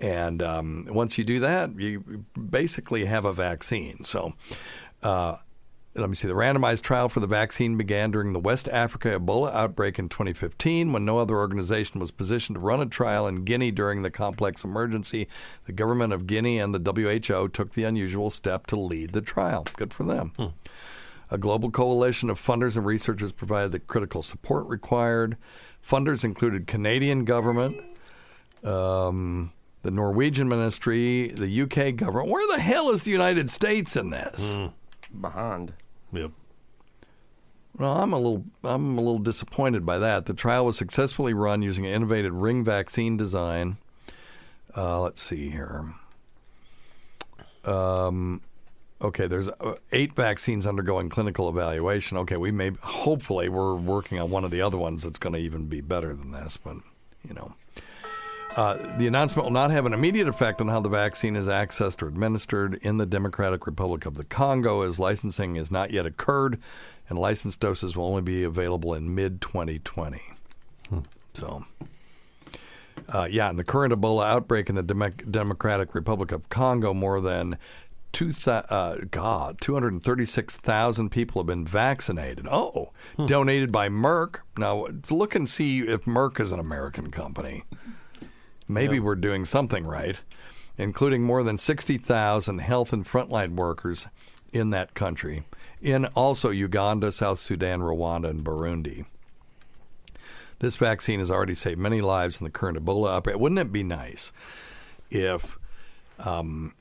[0.00, 4.04] And um, once you do that, you basically have a vaccine.
[4.04, 4.34] So,
[5.02, 5.36] uh,
[5.96, 6.26] let me see.
[6.26, 10.92] The randomized trial for the vaccine began during the West Africa Ebola outbreak in 2015
[10.92, 14.64] when no other organization was positioned to run a trial in Guinea during the complex
[14.64, 15.28] emergency.
[15.66, 19.64] The government of Guinea and the WHO took the unusual step to lead the trial.
[19.76, 20.32] Good for them.
[21.30, 25.36] A global coalition of funders and researchers provided the critical support required.
[25.84, 27.76] Funders included Canadian government,
[28.64, 29.52] um,
[29.82, 32.30] the Norwegian ministry, the UK government.
[32.30, 34.58] Where the hell is the United States in this?
[35.20, 35.74] Behind.
[36.14, 36.30] Yep.
[37.76, 40.26] Well, I'm a little I'm a little disappointed by that.
[40.26, 43.78] The trial was successfully run using an innovative ring vaccine design.
[44.76, 45.94] Uh, let's see here.
[47.64, 48.42] Um,
[49.00, 52.16] okay, there's uh, eight vaccines undergoing clinical evaluation.
[52.18, 55.38] Okay, we may hopefully we're working on one of the other ones that's going to
[55.38, 56.76] even be better than this, but
[57.26, 57.54] you know.
[58.56, 62.00] Uh, the announcement will not have an immediate effect on how the vaccine is accessed
[62.02, 66.60] or administered in the Democratic Republic of the Congo, as licensing has not yet occurred,
[67.08, 70.22] and licensed doses will only be available in mid 2020.
[71.34, 71.64] So,
[73.08, 77.20] uh, yeah, in the current Ebola outbreak in the Demo- Democratic Republic of Congo, more
[77.20, 77.58] than
[78.12, 82.46] two thou- uh, God, 236,000 people have been vaccinated.
[82.48, 82.92] Oh,
[83.26, 84.36] donated by Merck.
[84.56, 87.64] Now, let's look and see if Merck is an American company.
[88.66, 90.18] Maybe we're doing something right,
[90.78, 94.06] including more than 60,000 health and frontline workers
[94.52, 95.44] in that country,
[95.82, 99.04] in also Uganda, South Sudan, Rwanda, and Burundi.
[100.60, 103.38] This vaccine has already saved many lives in the current Ebola outbreak.
[103.38, 104.32] Wouldn't it be nice
[105.10, 105.58] if
[106.20, 106.74] um,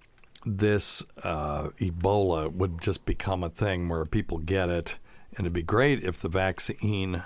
[0.46, 5.00] this uh, Ebola would just become a thing where people get it?
[5.36, 7.24] And it'd be great if the vaccine,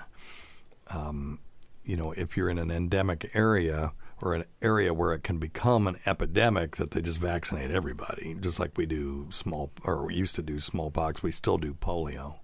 [0.88, 1.38] um,
[1.84, 5.86] you know, if you're in an endemic area or an area where it can become
[5.86, 10.34] an epidemic, that they just vaccinate everybody, just like we do small or we used
[10.36, 11.22] to do smallpox.
[11.22, 12.36] We still do polio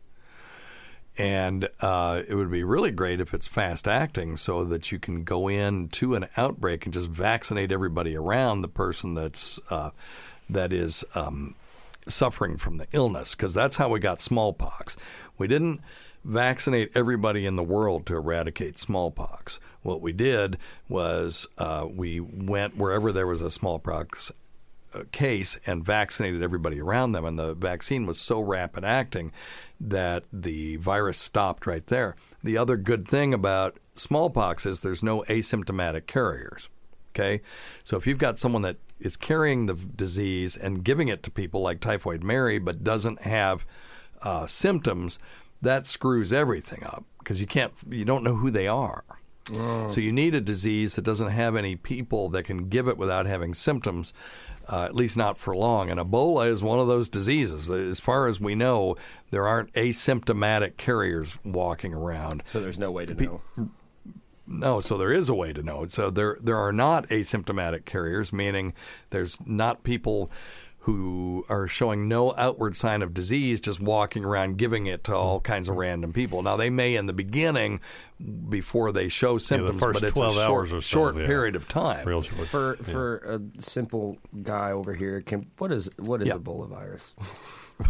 [1.16, 5.24] And uh, it would be really great if it's fast acting so that you can
[5.24, 9.90] go in to an outbreak and just vaccinate everybody around the person that's uh,
[10.50, 11.54] that is um,
[12.08, 14.96] suffering from the illness because that's how we got smallpox.
[15.38, 15.80] We didn't
[16.24, 19.60] vaccinate everybody in the world to eradicate smallpox.
[19.82, 20.58] What we did
[20.88, 24.32] was uh, we went wherever there was a smallpox
[24.94, 29.32] uh, case and vaccinated everybody around them, and the vaccine was so rapid acting
[29.80, 32.16] that the virus stopped right there.
[32.42, 36.68] The other good thing about smallpox is there's no asymptomatic carriers.
[37.10, 37.42] Okay,
[37.84, 41.60] so if you've got someone that is carrying the disease and giving it to people
[41.60, 43.66] like Typhoid Mary, but doesn't have
[44.22, 45.18] uh, symptoms,
[45.64, 49.04] that screws everything up because you can't, you don't know who they are.
[49.52, 49.88] Oh.
[49.88, 53.26] So you need a disease that doesn't have any people that can give it without
[53.26, 54.14] having symptoms,
[54.68, 55.90] uh, at least not for long.
[55.90, 57.70] And Ebola is one of those diseases.
[57.70, 58.96] As far as we know,
[59.30, 62.42] there aren't asymptomatic carriers walking around.
[62.46, 63.42] So there's no way to know.
[64.46, 65.86] No, so there is a way to know.
[65.88, 68.74] So there there are not asymptomatic carriers, meaning
[69.10, 70.30] there's not people
[70.84, 75.16] who are showing no outward sign of disease just walking around giving it to hmm.
[75.16, 76.42] all kinds of random people.
[76.42, 77.80] Now they may in the beginning
[78.50, 81.26] before they show symptoms, first but it's 12 a short, hours or so, short yeah.
[81.26, 82.06] period of time.
[82.06, 82.48] Real short.
[82.48, 86.34] For for a simple guy over here, can what is what is Yeah.
[86.34, 87.14] Ebola virus?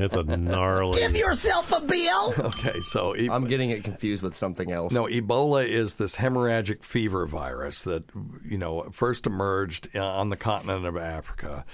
[0.00, 1.00] It's a gnarly.
[1.00, 2.32] Give yourself a bill.
[2.38, 4.92] Okay, so e- I'm getting it confused with something else.
[4.92, 8.04] No, Ebola is this hemorrhagic fever virus that
[8.44, 11.64] you know first emerged uh, on the continent of Africa,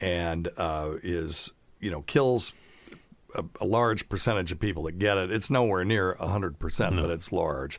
[0.00, 2.54] and uh, is you know kills
[3.36, 5.30] a, a large percentage of people that get it.
[5.30, 7.78] It's nowhere near hundred percent, but it's large.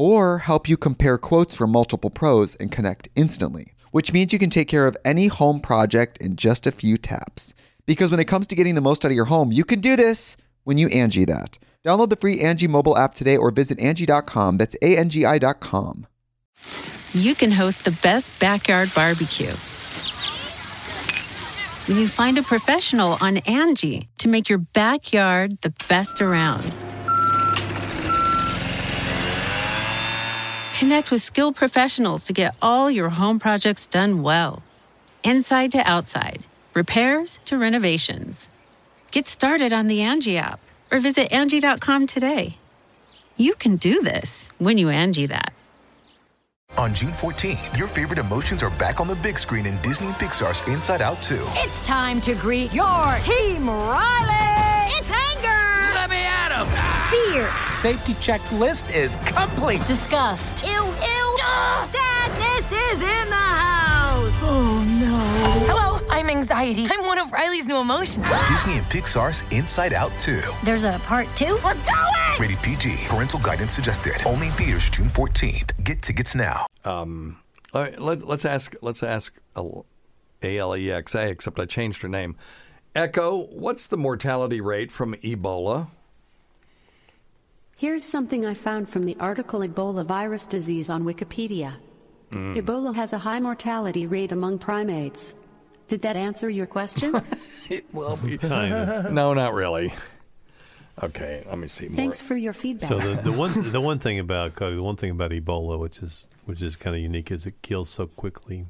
[0.00, 4.48] or help you compare quotes from multiple pros and connect instantly, which means you can
[4.48, 7.52] take care of any home project in just a few taps.
[7.84, 9.96] Because when it comes to getting the most out of your home, you can do
[9.96, 11.58] this when you Angi that.
[11.84, 14.56] Download the free Angi mobile app today or visit Angi.com.
[14.56, 16.06] That's A N G I.com.
[17.12, 19.52] you can host the best backyard barbecue.
[21.88, 26.72] When you find a professional on Angi to make your backyard the best around.
[30.80, 34.62] Connect with skilled professionals to get all your home projects done well.
[35.22, 38.48] Inside to outside, repairs to renovations.
[39.10, 40.58] Get started on the Angi app
[40.90, 42.56] or visit Angi.com today.
[43.36, 45.52] You can do this when you Angi that.
[46.78, 50.16] On June 14th, your favorite emotions are back on the big screen in Disney and
[50.16, 51.36] Pixar's Inside Out 2.
[51.56, 54.96] It's time to greet your team, Riley.
[54.96, 55.39] It's Hanger.
[57.10, 57.50] Fear.
[57.66, 59.84] Safety checklist is complete.
[59.84, 60.64] Disgust.
[60.64, 61.36] Ew, ew.
[61.90, 64.32] Sadness is in the house.
[64.42, 65.16] Oh no.
[65.66, 66.86] Hello, I'm anxiety.
[66.88, 68.24] I'm one of Riley's new emotions.
[68.48, 70.40] Disney and Pixar's Inside Out 2.
[70.62, 71.58] There's a part two.
[71.64, 72.38] We're going.
[72.38, 73.08] Rated PG.
[73.08, 74.14] Parental guidance suggested.
[74.24, 75.72] Only in theaters June 14th.
[75.82, 76.66] Get tickets now.
[76.84, 77.38] Um,
[77.74, 78.76] all right, let, let's ask.
[78.82, 81.28] Let's ask A L E X A.
[81.28, 82.36] Except I changed her name.
[82.94, 83.46] Echo.
[83.46, 85.88] What's the mortality rate from Ebola?
[87.80, 91.76] Here's something I found from the article Ebola virus disease on Wikipedia.
[92.30, 92.54] Mm.
[92.54, 95.34] Ebola has a high mortality rate among primates.
[95.88, 97.18] Did that answer your question?
[97.94, 99.08] well, Kinda.
[99.10, 99.94] no, not really.
[101.02, 101.96] Okay, let me see more.
[101.96, 102.90] Thanks for your feedback.
[102.90, 106.24] So the, the one the one thing about the one thing about Ebola, which is
[106.44, 108.66] which is kind of unique, is it kills so quickly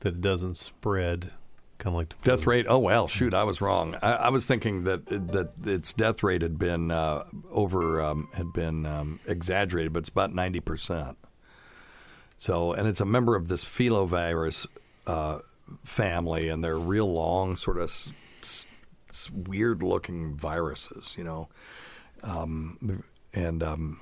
[0.00, 1.30] that it doesn't spread,
[1.78, 2.22] kind of like.
[2.22, 2.66] Death rate?
[2.68, 3.96] Oh well, shoot, I was wrong.
[4.02, 8.52] I, I was thinking that that its death rate had been uh, over um, had
[8.52, 11.18] been um, exaggerated, but it's about ninety percent.
[12.38, 14.66] So, and it's a member of this filovirus
[15.06, 15.38] uh,
[15.84, 18.12] family, and they're real long, sort of s-
[18.42, 18.66] s-
[19.08, 21.48] s- weird-looking viruses, you know.
[22.22, 23.02] Um,
[23.32, 24.00] and um,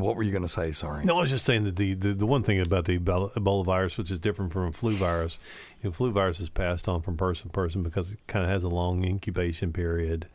[0.00, 0.72] what were you going to say?
[0.72, 1.04] Sorry.
[1.04, 3.98] No, I was just saying that the, the, the one thing about the Ebola virus,
[3.98, 5.38] which is different from a flu virus,
[5.82, 8.50] you know, flu virus is passed on from person to person because it kind of
[8.50, 10.26] has a long incubation period.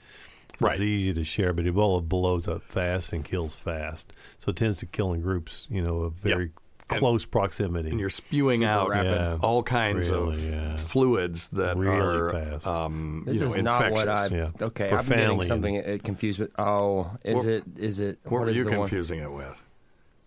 [0.59, 0.73] So Right.
[0.73, 4.13] It's easy to share, but Ebola blows up fast and kills fast.
[4.37, 6.51] So it tends to kill in groups, you know, of very And-
[6.87, 7.89] close proximity.
[7.89, 9.39] and you're spewing Super out rapid.
[9.43, 10.75] all kinds of yeah.
[10.77, 12.67] fluids that Really are fast.
[12.67, 13.91] Um, This you know, is infectious.
[13.91, 14.27] not what I.
[14.35, 14.49] Yeah.
[14.61, 16.51] Okay, I'm getting something confused with.
[16.59, 17.63] Oh, is What- it?
[17.77, 18.19] Is it?
[18.23, 19.61] What, were is you the one- confusing it with?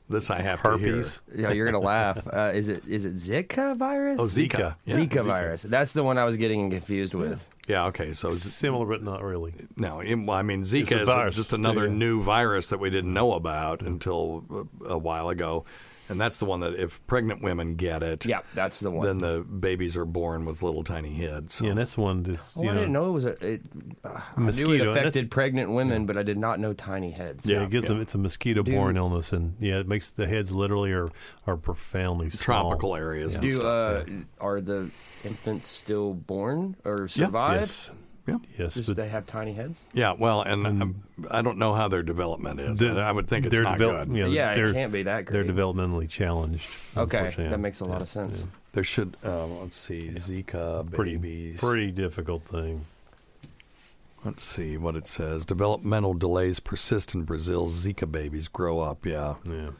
[0.08, 1.20] This I have Herpes?
[1.30, 1.48] to hear.
[1.48, 2.24] Yeah, you're gonna laugh.
[2.32, 2.86] Uh, is it?
[2.86, 4.20] Is it Zika virus?
[4.20, 4.76] Oh, Zika.
[4.84, 5.24] Yeah, Zika Zika.
[5.24, 5.62] virus.
[5.62, 7.48] That's the one I was getting confused with.
[7.66, 7.86] Yeah.
[7.86, 8.12] Okay.
[8.12, 9.52] So z- Similar, but not really.
[9.76, 11.92] no, well, I mean Zika is virus, just another yeah.
[11.94, 14.44] new virus that we didn't know about until
[14.88, 15.64] a, a while ago,
[16.08, 19.06] and that's the one that if pregnant women get it, Yeah, that's the one.
[19.06, 21.60] then the babies are born with little tiny heads.
[21.60, 23.46] Yeah, and that's one that's, Oh, you I know, didn't know it was a.
[23.46, 23.62] It,
[24.04, 27.44] uh, I knew Mosquito, it affected pregnant women, but I did not know tiny heads.
[27.46, 28.00] Yeah, it gives them.
[28.00, 31.10] It's a mosquito-borne Do- illness, and yeah, it makes the heads literally are
[31.46, 32.70] are profoundly small.
[32.70, 33.34] Tropical areas.
[33.34, 33.40] Yeah.
[33.40, 34.04] Do stuff, uh,
[34.40, 34.90] are the
[35.24, 37.60] infants still born or survive?
[37.60, 37.90] Yes.
[38.26, 38.38] Yeah.
[38.58, 38.74] Yes.
[38.74, 39.86] Just but they have tiny heads.
[39.92, 42.78] Yeah, well, and um, I don't know how their development is.
[42.80, 44.16] the- I would think it's not develop- good.
[44.16, 45.34] you know, Yeah, it can't be that good.
[45.34, 46.68] They're developmentally challenged.
[46.96, 48.46] Okay, that makes a lot Yeah, of sense.
[48.72, 51.60] There should, uh, let's see, Zika Pretty, babies.
[51.60, 52.84] pretty difficult thing.
[54.24, 55.46] Let's see what it says.
[55.46, 57.68] Developmental delays persist in Brazil.
[57.68, 59.06] Zika babies grow up.
[59.06, 59.36] Yeah.
[59.44, 59.70] Yeah.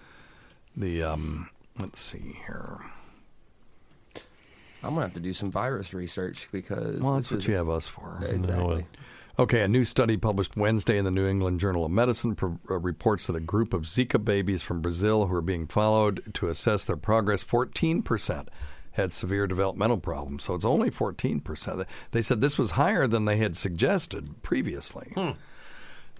[0.76, 1.48] The um,
[1.80, 2.78] let's see here.
[4.86, 7.54] I'm gonna have to do some virus research because Well, this that's what is you
[7.54, 8.22] have us for.
[8.26, 8.86] exactly.
[9.38, 12.78] Okay, a new study published Wednesday in the New England Journal of Medicine pro- uh,
[12.78, 16.86] reports that a group of Zika babies from Brazil who are being followed to assess
[16.86, 18.48] their progress, 14%
[18.92, 20.44] had severe developmental problems.
[20.44, 21.84] So it's only 14%.
[22.12, 25.12] They said this was higher than they had suggested previously.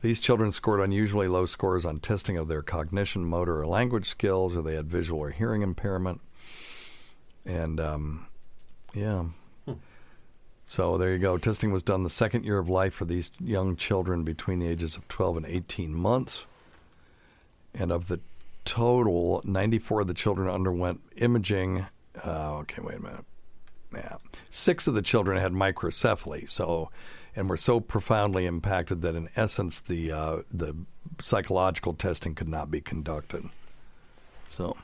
[0.03, 4.55] These children scored unusually low scores on testing of their cognition, motor, or language skills,
[4.55, 6.21] or they had visual or hearing impairment.
[7.47, 8.27] And um,
[8.97, 9.25] yeah.
[10.69, 11.39] So there you go.
[11.39, 14.97] Testing was done the second year of life for these young children between the ages
[14.97, 16.45] of 12 and 18 months.
[17.73, 18.19] And of the
[18.65, 21.87] total, 94 of the children underwent imaging.
[22.25, 23.25] Uh, okay, wait a minute.
[23.95, 24.17] Yeah.
[24.51, 26.91] Six of the children had microcephaly, so
[27.37, 30.75] and were so profoundly impacted that in essence the uh, the
[31.21, 33.45] psychological testing could not be conducted.
[34.51, 34.77] So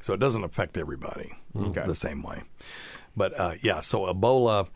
[0.00, 1.82] so it doesn't affect everybody Okay.
[1.86, 2.42] the same way.
[3.18, 4.68] But uh, yeah, so Ebola,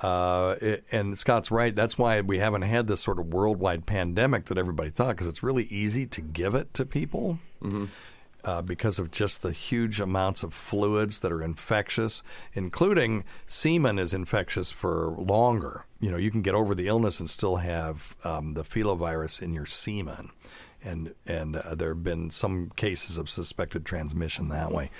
[0.00, 1.74] uh, it, and Scott's right.
[1.74, 5.42] That's why we haven't had this sort of worldwide pandemic that everybody thought, because it's
[5.42, 7.38] really easy to give it to people.
[8.42, 12.22] Uh, because of just the huge amounts of fluids that are infectious,
[12.54, 15.84] including semen is infectious for longer.
[16.00, 19.52] You know, you can get over the illness and still have um, the filovirus in
[19.52, 20.30] your semen
[20.82, 24.90] and and uh, there have been some cases of suspected transmission that way,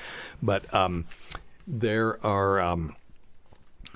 [0.43, 1.07] but um,
[1.79, 2.61] there are.
[2.61, 2.97] Um,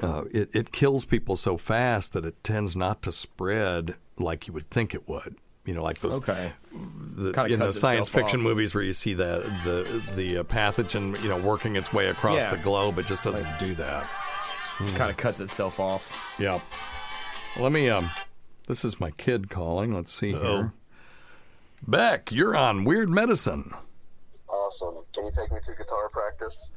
[0.03, 4.53] uh, it, it kills people so fast that it tends not to spread like you
[4.53, 5.37] would think it would.
[5.65, 6.53] You know, like those Okay.
[6.73, 8.45] the, Kinda in the science fiction off.
[8.45, 12.43] movies where you see the the the uh, pathogen, you know, working its way across
[12.43, 12.51] Yeah.
[12.57, 12.99] the globe.
[12.99, 14.03] It just doesn't Like- do that.
[14.81, 16.37] It kind of cuts itself off.
[16.41, 16.59] Yeah.
[17.61, 17.89] Let me.
[17.89, 18.11] Um,
[18.67, 19.95] this is my kid calling.
[19.95, 20.41] Let's see Uh-oh.
[20.57, 20.73] here.
[21.87, 23.73] Beck, you're on Weird Medicine.
[24.49, 24.97] Awesome.
[25.15, 26.71] Can you take me to guitar practice?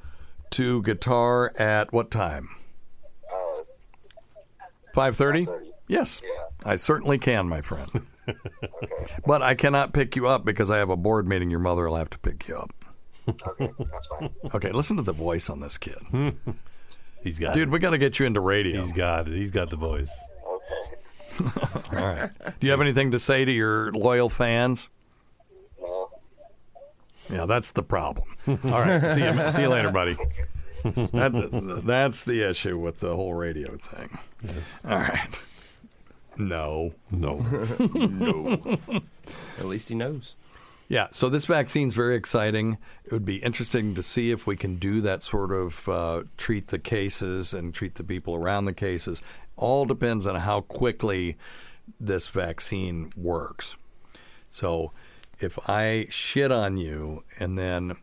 [0.51, 2.49] To guitar at what time?
[3.31, 3.61] Uh,
[4.93, 5.47] Five thirty.
[5.87, 6.21] Yes,
[6.65, 7.89] I certainly can, my friend.
[9.25, 11.49] But I cannot pick you up because I have a board meeting.
[11.49, 12.73] Your mother will have to pick you up.
[13.29, 14.29] Okay, that's fine.
[14.53, 15.95] Okay, listen to the voice on this kid.
[17.23, 17.71] He's got Dude, it.
[17.71, 18.81] we got to get you into radio.
[18.81, 19.33] He's got it.
[19.33, 20.11] He's got the voice.
[21.39, 21.71] Okay.
[21.97, 22.29] All right.
[22.59, 24.89] Do you have anything to say to your loyal fans?
[25.81, 26.09] No.
[27.29, 28.27] Yeah, that's the problem.
[28.47, 29.11] All right.
[29.11, 30.15] See you, see you later, buddy.
[30.83, 34.17] That, that's the issue with the whole radio thing.
[34.85, 35.41] All right.
[36.37, 36.93] No.
[37.11, 37.37] No.
[37.95, 38.77] no.
[39.59, 40.35] At least he knows.
[40.89, 42.77] Yeah, so this vaccine's very exciting.
[43.03, 46.67] It would be interesting to see if we can do that sort of uh, treat
[46.67, 49.21] the cases and treat the people around the cases.
[49.57, 51.35] All depends on how quickly
[51.99, 53.75] this vaccine works.
[54.49, 54.93] So
[55.39, 57.97] if I shit on you and then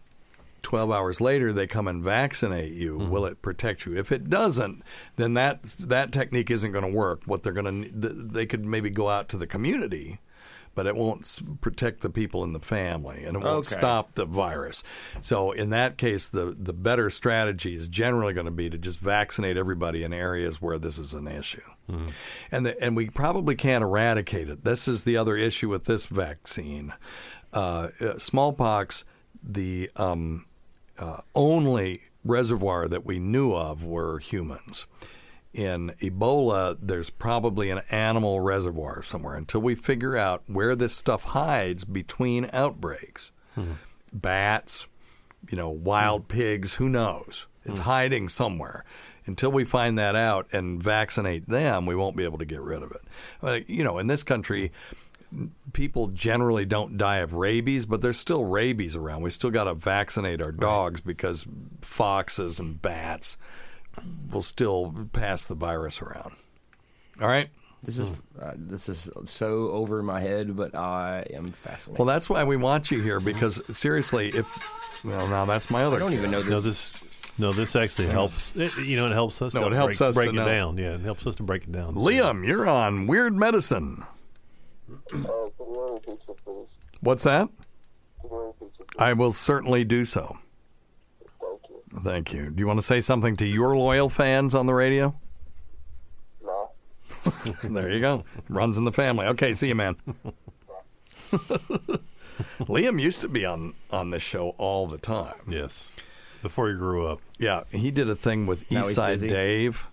[0.63, 3.11] 12 hours later they come and vaccinate you, mm-hmm.
[3.11, 3.97] will it protect you?
[3.97, 4.83] If it doesn't,
[5.17, 7.23] then that that technique isn't going to work.
[7.27, 10.21] What they're going to they could maybe go out to the community,
[10.75, 13.75] but it won't protect the people in the family and it won't Okay.
[13.77, 14.83] stop the virus.
[15.21, 18.99] So in that case the the better strategy is generally going to be to just
[18.99, 21.61] vaccinate everybody in areas where this is an issue.
[22.51, 24.65] And the, and we probably can't eradicate it.
[24.65, 26.95] This is the other issue with this vaccine.
[27.53, 29.05] Uh, uh, smallpox,
[29.43, 30.47] the um,
[30.99, 34.87] uh, only reservoir that we knew of were humans.
[35.55, 41.23] In Ebola, there's probably an animal reservoir somewhere until we figure out where this stuff
[41.23, 43.31] hides between outbreaks.
[44.13, 44.89] Bats,
[45.49, 47.47] you know, wild pigs, who knows?
[47.65, 48.85] It's hiding somewhere.
[49.27, 52.83] Until we find that out and vaccinate them, we won't be able to get rid
[52.83, 53.03] of it.
[53.43, 54.73] Uh, you know, in this country,
[55.73, 59.23] people generally don't die of rabies, but there's still rabies around.
[59.23, 61.47] We still got to vaccinate our dogs because
[61.81, 63.37] foxes and bats
[64.31, 66.33] will still pass the virus around.
[67.21, 67.49] All right.
[67.83, 68.09] This is
[68.41, 71.99] uh, this is so over my head, but I am fascinated.
[71.99, 75.97] Well, that's why we want you here because seriously, if well, now that's my other.
[75.97, 77.11] I don't even know No, this.
[77.39, 78.57] No, this actually helps.
[78.57, 79.53] It, you know, it helps us.
[79.55, 80.47] No, to it helps break, us break to it know.
[80.47, 80.79] down.
[80.79, 81.95] Yeah, it helps us to break it down.
[81.95, 84.05] Liam, you're on Weird Medicine.
[84.91, 85.29] Uh, can you
[85.65, 86.79] order pizza, please?
[87.01, 87.49] What's that?
[88.21, 88.85] Can you order pizza.
[88.99, 90.39] I will certainly do so.
[92.03, 92.51] Thank you.
[92.51, 95.15] Do you want to say something to your loyal fans on the radio?
[96.43, 96.71] No.
[97.65, 98.25] there you go.
[98.49, 99.27] Runs in the family.
[99.27, 99.97] Okay, see you, man.
[102.61, 105.35] Liam used to be on on this show all the time.
[105.49, 105.95] Yes,
[106.43, 107.21] before he grew up.
[107.39, 109.29] Yeah, he did a thing with Now he's Eastside busy.
[109.29, 109.87] Dave,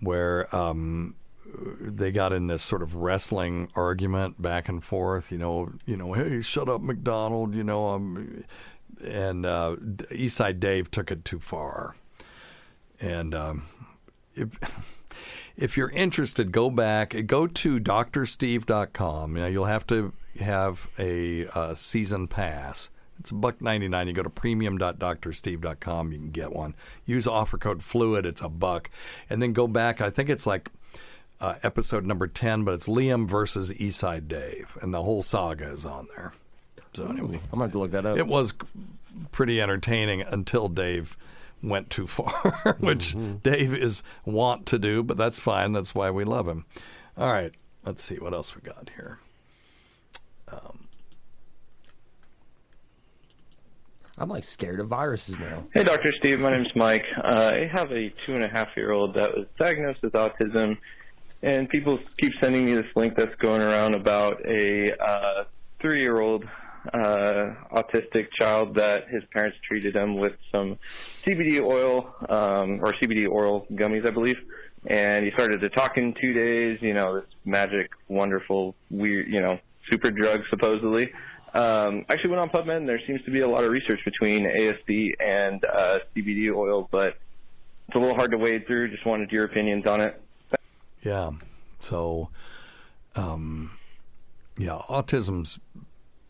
[0.00, 1.14] where um,
[1.80, 5.30] they got in this sort of wrestling argument back and forth.
[5.30, 7.54] You know, you know, hey, shut up, McDonald.
[7.54, 8.44] You know, um,
[9.02, 9.76] and uh,
[10.10, 11.96] Eastside Dave took it too far,
[13.00, 13.62] and um,
[14.34, 14.58] if.
[15.56, 19.34] If you're interested, go back, go to drsteve.com.
[19.34, 22.90] Now, you'll have to have a uh, season pass.
[23.18, 24.06] It's a buck ninety nine.
[24.06, 26.12] You go to premium.drsteve.com.
[26.12, 26.74] You can get one.
[27.04, 28.24] Use offer code Fluid.
[28.24, 28.90] It's a buck,
[29.28, 30.00] and then go back.
[30.00, 30.70] I think it's like
[31.40, 35.84] uh, episode number ten, but it's Liam versus Eastside Dave, and the whole saga is
[35.84, 36.32] on there.
[36.94, 38.18] So anyway, I'm gonna have to look that up.
[38.18, 38.54] it was
[39.32, 41.16] pretty entertaining until Dave
[41.62, 45.72] went too far, which Dave is wont to do, but that's fine.
[45.72, 46.64] That's why we love him.
[47.16, 47.52] All right,
[47.84, 49.18] let's see what else we got here.
[54.20, 55.64] I'm like scared of viruses now.
[55.72, 56.12] Hey, Dr.
[56.18, 56.40] Steve.
[56.40, 57.04] My name's Mike.
[57.22, 60.76] Uh, I have a two and a half year old that was diagnosed with autism,
[61.42, 65.44] and people keep sending me this link that's going around about a uh,
[65.80, 66.44] three year old
[66.92, 70.78] uh, autistic child that his parents treated him with some
[71.24, 74.38] CBD oil um, or CBD oil gummies, I believe.
[74.86, 76.78] And he started to talk in two days.
[76.80, 79.58] You know, this magic, wonderful, weird, you know,
[79.90, 81.12] super drug supposedly.
[81.54, 84.46] Um, actually went on PubMed, and there seems to be a lot of research between
[84.46, 87.16] ASD and uh, CBD oil, but
[87.88, 88.90] it's a little hard to wade through.
[88.90, 90.20] Just wanted your opinions on it.
[91.02, 91.30] Yeah.
[91.80, 92.28] So,
[93.16, 93.72] um,
[94.56, 95.58] yeah, autism's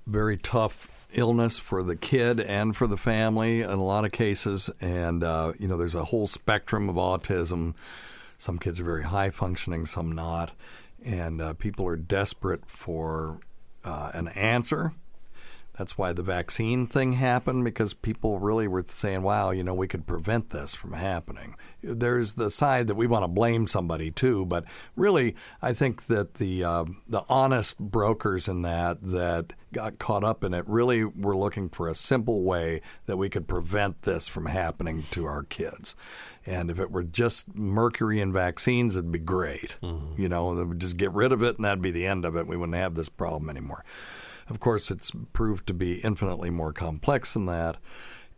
[0.08, 4.70] very tough illness for the kid and for the family in a lot of cases.
[4.80, 7.74] And, uh, you know, there's a whole spectrum of autism.
[8.38, 10.52] Some kids are very high functioning, some not.
[11.04, 13.40] And uh, people are desperate for
[13.84, 14.92] uh, an answer.
[15.76, 19.86] That's why the vaccine thing happened because people really were saying, wow, you know, we
[19.86, 21.54] could prevent this from happening.
[21.82, 24.64] There's the side that we want to blame somebody too, but
[24.96, 30.44] really, I think that the uh, the honest brokers in that that got caught up
[30.44, 34.46] in it really were looking for a simple way that we could prevent this from
[34.46, 35.94] happening to our kids.
[36.46, 39.76] And if it were just mercury in vaccines, it'd be great.
[39.82, 40.20] Mm-hmm.
[40.20, 42.36] You know, they would just get rid of it and that'd be the end of
[42.36, 42.46] it.
[42.46, 43.84] We wouldn't have this problem anymore.
[44.48, 47.76] Of course, it's proved to be infinitely more complex than that.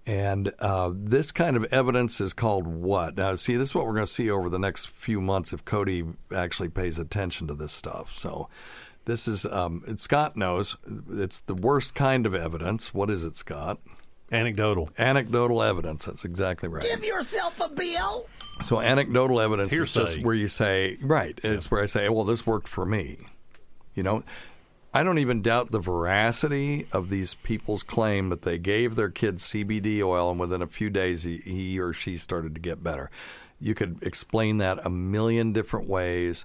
[0.07, 3.16] And uh, this kind of evidence is called what?
[3.16, 5.64] Now, see, this is what we're going to see over the next few months if
[5.64, 6.05] Cody
[6.35, 8.12] actually pays attention to this stuff.
[8.16, 8.49] So,
[9.05, 10.76] this is, um, Scott knows
[11.11, 12.94] it's the worst kind of evidence.
[12.94, 13.78] What is it, Scott?
[14.32, 14.90] Anecdotal.
[14.98, 16.05] Anecdotal evidence.
[16.05, 16.82] That's exactly right.
[16.82, 18.26] Give yourself a bill.
[18.62, 20.03] So anecdotal evidence Hearsay.
[20.03, 23.18] is just where you say, right, it's where I say, well, this worked for me.
[23.94, 24.22] You know,
[24.92, 29.44] I don't even doubt the veracity of these people's claim that they gave their kids
[29.44, 33.11] CBD oil and within a few days he, he or she started to get better.
[33.61, 36.44] You could explain that a million different ways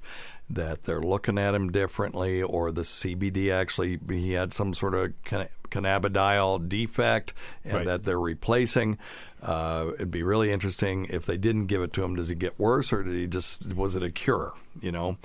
[0.50, 5.14] that they're looking at him differently or the CBD actually he had some sort of
[5.24, 7.34] can- cannabidiol defect
[7.64, 7.86] and Right.
[7.86, 8.98] that they're replacing.
[9.42, 12.16] Uh, it'd be really interesting if they didn't give it to him.
[12.16, 14.54] Does he get worse, or did he just was it a cure?
[14.82, 15.18] You know,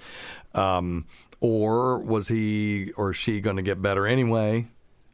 [0.55, 1.05] um,
[1.41, 4.69] or was he or she going to get better anyway?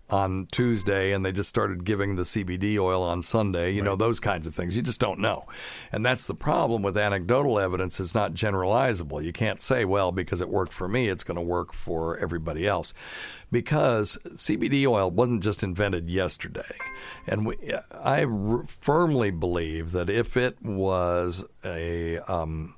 [0.08, 3.72] On Tuesday, and they just started giving the CBD oil on Sunday.
[3.72, 4.76] You know those kinds of things.
[4.76, 5.46] You just don't know,
[5.90, 7.98] and that's the problem with anecdotal evidence.
[7.98, 9.24] It's not generalizable.
[9.24, 12.68] You can't say, "Well, because it worked for me, it's going to work for everybody
[12.68, 12.94] else,"
[13.50, 16.76] because CBD oil wasn't just invented yesterday.
[17.26, 17.56] And we,
[17.92, 22.74] I r- firmly believe that if it was a um,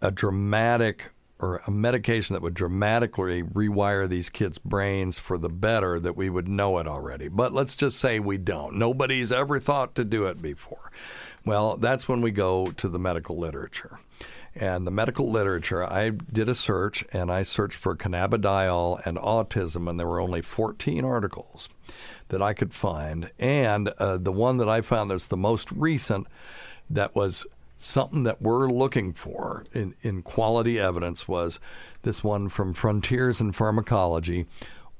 [0.00, 1.10] a dramatic
[1.42, 6.30] or a medication that would dramatically rewire these kids' brains for the better, that we
[6.30, 7.26] would know it already.
[7.26, 8.76] But let's just say we don't.
[8.76, 10.92] Nobody's ever thought to do it before.
[11.44, 13.98] Well, that's when we go to the medical literature.
[14.54, 19.90] And the medical literature, I did a search and I searched for cannabidiol and autism,
[19.90, 21.68] and there were only 14 articles
[22.28, 23.32] that I could find.
[23.40, 26.28] And uh, the one that I found that's the most recent
[26.88, 27.46] that was
[27.76, 31.58] something that we're looking for in, in quality evidence was
[32.02, 34.46] this one from Frontiers in Pharmacology.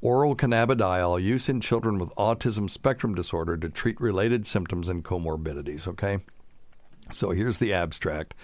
[0.01, 5.87] Oral cannabidiol use in children with autism spectrum disorder to treat related symptoms and comorbidities.
[5.87, 6.18] Okay.
[7.11, 8.35] So here's the abstract.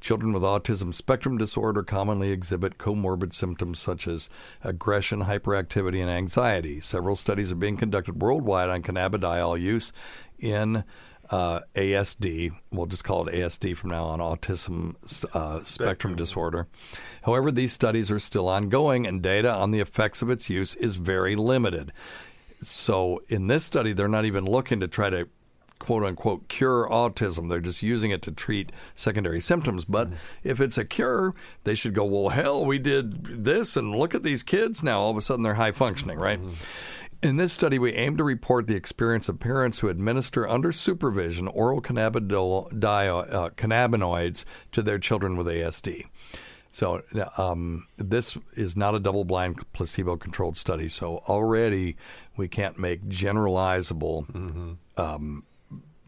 [0.00, 4.28] Children with autism spectrum disorder commonly exhibit comorbid symptoms such as
[4.62, 6.80] aggression, hyperactivity, and anxiety.
[6.80, 9.92] Several studies are being conducted worldwide on cannabidiol use
[10.38, 10.84] in
[11.30, 12.52] uh, ASD.
[12.70, 14.94] We'll just call it ASD from now on, autism
[15.34, 16.68] uh, spectrum disorder.
[17.22, 20.96] However, these studies are still ongoing, and data on the effects of its use is
[20.96, 21.92] very limited.
[22.62, 25.28] So, in this study, they're not even looking to try to
[25.78, 27.48] quote unquote cure autism.
[27.48, 29.84] They're just using it to treat secondary symptoms.
[29.84, 30.08] But
[30.42, 34.22] if it's a cure, they should go, well, hell, we did this, and look at
[34.22, 35.00] these kids now.
[35.00, 36.40] All of a sudden, they're high functioning, right?
[37.24, 41.48] In this study, we aim to report the experience of parents who administer under supervision
[41.48, 46.04] oral uh, cannabinoids to their children with ASD.
[46.68, 47.02] So
[47.38, 50.88] um, this is not a double-blind, placebo-controlled study.
[50.88, 51.96] So already
[52.36, 55.44] we can't make generalizable, um,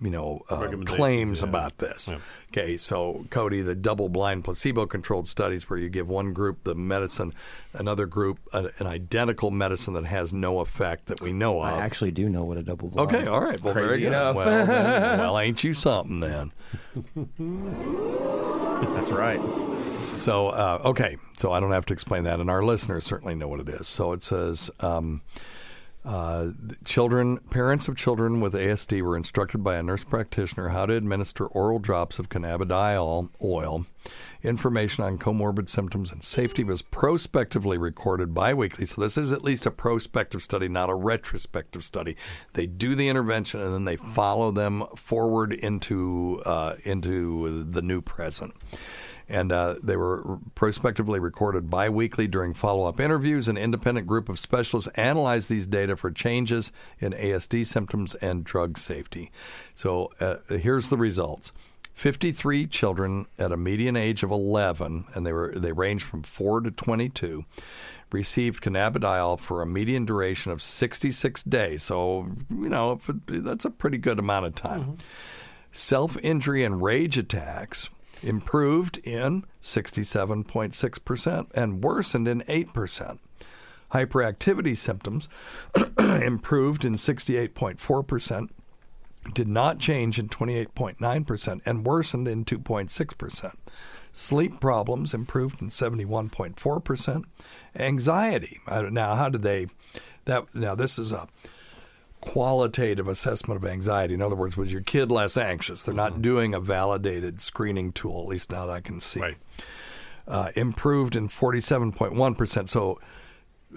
[0.00, 1.48] you know, uh, claims yeah.
[1.48, 2.08] about this.
[2.08, 2.18] Yeah.
[2.50, 7.32] Okay, so Cody, the double-blind, placebo-controlled studies where you give one group the medicine,
[7.72, 11.72] another group a, an identical medicine that has no effect that we know of.
[11.72, 13.14] I actually do know what a double blind.
[13.14, 13.62] Okay, all right.
[13.62, 14.06] Well, Crazy very good.
[14.08, 14.36] enough.
[14.36, 16.52] Well, then- well, ain't you something then?
[18.94, 19.40] That's right.
[20.16, 21.16] So, uh, okay.
[21.38, 23.88] So I don't have to explain that, and our listeners certainly know what it is.
[23.88, 24.70] So it says.
[24.80, 25.22] Um,
[26.06, 26.52] uh,
[26.84, 31.46] children, parents of children with ASD were instructed by a nurse practitioner how to administer
[31.46, 33.86] oral drops of cannabidiol oil.
[34.44, 38.86] Information on comorbid symptoms and safety was prospectively recorded biweekly.
[38.86, 42.16] So this is at least a prospective study, not a retrospective study.
[42.52, 48.00] They do the intervention and then they follow them forward into uh, into the new
[48.00, 48.54] present
[49.28, 53.48] and uh, they were prospectively recorded biweekly during follow-up interviews.
[53.48, 58.78] An independent group of specialists analyzed these data for changes in ASD symptoms and drug
[58.78, 59.32] safety.
[59.74, 61.52] So uh, here's the results.
[61.94, 66.60] 53 children at a median age of 11, and they were they ranged from 4
[66.60, 67.46] to 22,
[68.12, 71.82] received cannabidiol for a median duration of 66 days.
[71.82, 74.98] So you know that's a pretty good amount of time.
[75.72, 77.88] Self-injury and rage attacks
[78.22, 83.18] improved in 67.6% and worsened in 8%.
[83.92, 85.28] Hyperactivity symptoms
[85.98, 88.48] improved in 68.4%,
[89.34, 93.54] did not change in 28.9%, and worsened in 2.6%.
[94.12, 97.24] Sleep problems improved in 71.4%.
[97.76, 98.60] Anxiety.
[98.66, 99.66] Now, how did they?
[100.24, 101.28] That now this is a
[102.20, 104.14] qualitative assessment of anxiety.
[104.14, 105.82] In other words, was your kid less anxious?
[105.84, 109.22] They're not doing a validated screening tool, at least now that I can see.
[110.26, 112.68] Uh, improved in 47.1%.
[112.68, 112.98] So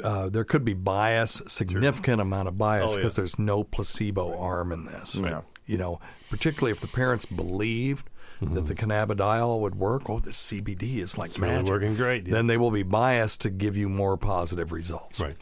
[0.04, 3.22] uh, there could be bias, significant amount of bias, Oh, because yeah.
[3.22, 5.16] there's no placebo arm in this.
[5.16, 5.42] Yeah.
[5.68, 6.00] You know,
[6.32, 8.10] particularly if the parents believed
[8.42, 11.44] that the cannabidiol would work, oh, the CBD is like Mm-hmm.
[11.44, 12.34] It's really working great, yeah.
[12.34, 15.20] Then they will be biased to give you more positive results.
[15.20, 15.36] Right.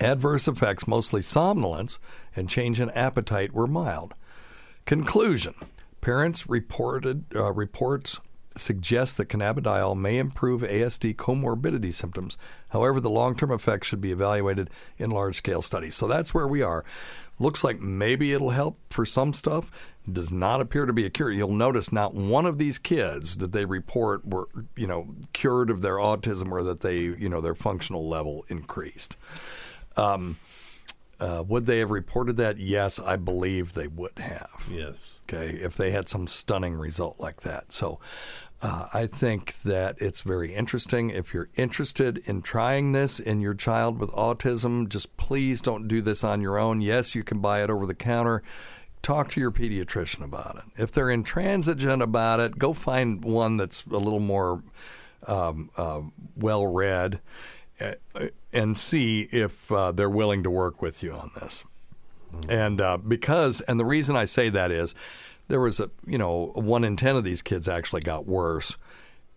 [0.00, 1.98] Adverse effects, mostly somnolence
[2.34, 4.14] and change in appetite, were mild.
[4.86, 5.54] Conclusion:
[6.00, 8.20] Parents reported uh, reports
[8.56, 12.36] suggest that cannabidiol may improve ASD comorbidity symptoms.
[12.70, 15.94] However, the long-term effects should be evaluated in large-scale studies.
[15.94, 16.84] So that's where we are.
[17.38, 19.70] Looks like maybe it'll help for some stuff.
[20.10, 21.30] Does not appear to be a cure.
[21.30, 25.82] You'll notice not one of these kids that they report were, you know, cured of
[25.82, 29.16] their autism or that they, you know, their functional level increased.
[29.96, 30.38] Um,
[31.20, 32.58] uh, would they have reported that?
[32.58, 34.68] Yes, I believe they would have.
[34.70, 35.20] Yes.
[35.22, 37.72] Okay, if they had some stunning result like that.
[37.72, 38.00] So
[38.60, 41.10] uh, I think that it's very interesting.
[41.10, 46.02] If you're interested in trying this in your child with autism, just please don't do
[46.02, 46.80] this on your own.
[46.80, 48.42] Yes, you can buy it over the counter.
[49.02, 50.82] Talk to your pediatrician about it.
[50.82, 54.62] If they're intransigent about it, go find one that's a little more
[55.26, 56.00] um, uh,
[56.36, 57.20] well read
[58.52, 61.64] and see if uh, they're willing to work with you on this.
[62.48, 64.94] And uh, because, and the reason I say that is,
[65.48, 68.76] there was a, you know, one in ten of these kids actually got worse,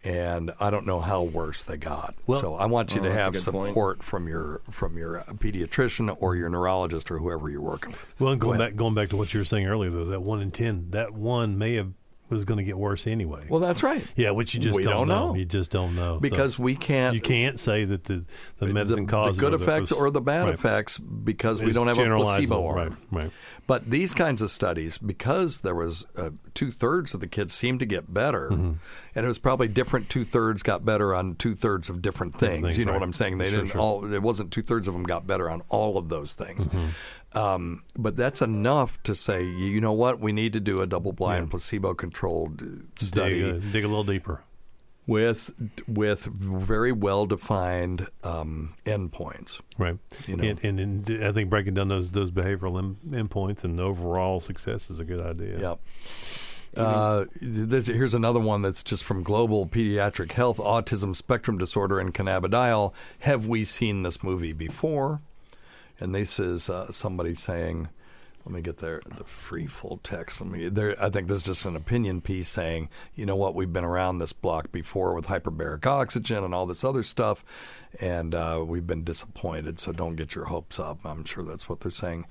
[0.04, 2.16] and I don't know how worse they got.
[2.26, 3.70] Well- so I want you Oh, to have good point.
[3.70, 8.16] support from your from your pediatrician or your neurologist or whoever you're working with.
[8.20, 8.72] Well, and Go going ahead.
[8.74, 11.14] back going back to what you were saying earlier, though, that one in ten, that
[11.14, 11.92] one may have
[12.30, 13.46] was going to get worse anyway.
[13.50, 14.06] Well, that's right.
[14.16, 15.36] Yeah, which you just don't, don't know.
[15.36, 18.26] You just don't know So Because we can't- You can't say that the
[18.60, 20.54] the medicine the, causes the good effects was- or the bad right.
[20.54, 22.78] effects because we don't have a placebo arm.
[23.12, 23.32] Right, right.
[23.68, 27.80] But these kinds of studies, because there was uh, two thirds of the kids seemed
[27.80, 28.72] to get better, Mm-hmm.
[29.16, 32.64] and it was probably different two thirds got better on two thirds of different things.
[32.64, 33.00] things, you know right.
[33.00, 33.38] what I'm saying?
[33.38, 33.82] They Sure, didn't sure.
[33.82, 34.12] all.
[34.14, 36.68] It wasn't two thirds of them got better on all of those things.
[36.68, 37.38] Mm-hmm.
[37.38, 40.20] Um, but that's enough to say, you know what?
[40.20, 42.64] We need to do a double blind, placebo controlled
[42.96, 44.42] study Dig, uh, dig a little deeper.
[45.08, 45.52] With
[45.88, 49.62] with very well defined um, endpoints.
[49.78, 49.98] Right.
[50.28, 50.44] You know.
[50.44, 55.00] and, and, and I think breaking down those those behavioral endpoints and overall success is
[55.00, 55.60] a good idea.
[55.60, 55.80] Yep.
[56.76, 62.14] Uh, this, here's another one that's just from Global Pediatric Health Autism Spectrum Disorder and
[62.14, 62.94] Cannabidiol.
[63.20, 65.22] Have we seen this movie before?
[66.00, 67.90] And this is uh, somebody saying,
[68.48, 70.40] let me get there the free full text.
[70.40, 70.70] Let me.
[70.70, 73.84] There, I think this is just an opinion piece saying, you know what, we've been
[73.84, 77.44] around this block before with hyperbaric oxygen and all this other stuff,
[78.00, 79.80] and uh, we've been disappointed.
[79.80, 81.00] So don't get your hopes up.
[81.04, 82.26] I'm sure that's what they're saying.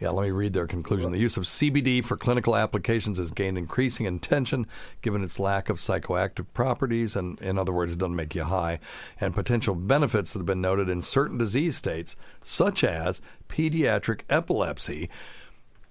[0.00, 1.12] Yeah, let me read their conclusion.
[1.12, 4.66] The use of CBD for clinical applications has gained increasing attention
[5.02, 8.80] given its lack of psychoactive properties, and in other words, it doesn't make you high,
[9.20, 15.10] and potential benefits that have been noted in certain disease states, such as pediatric epilepsy.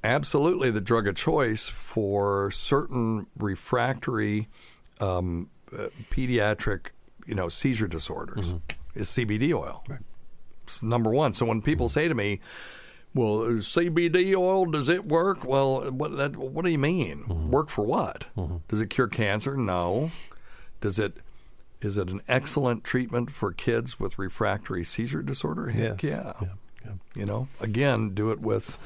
[0.03, 4.47] Absolutely, the drug of choice for certain refractory
[4.99, 6.87] um, uh, pediatric,
[7.25, 8.53] you know, seizure disorders
[8.95, 9.83] is CBD oil.
[10.63, 11.33] It's number one.
[11.33, 12.39] So when people say to me,
[13.13, 17.49] "Well, CBD oil does it work?" Well, what that, what do you mean?
[17.49, 18.27] Work for what?
[18.67, 19.55] Does it cure cancer?
[19.57, 20.11] No.
[20.81, 21.17] Does it?
[21.81, 25.69] Is it an excellent treatment for kids with refractory seizure disorder?
[25.69, 26.35] Heck Yes.
[26.41, 26.47] yeah.
[27.15, 28.77] You know, again, do it with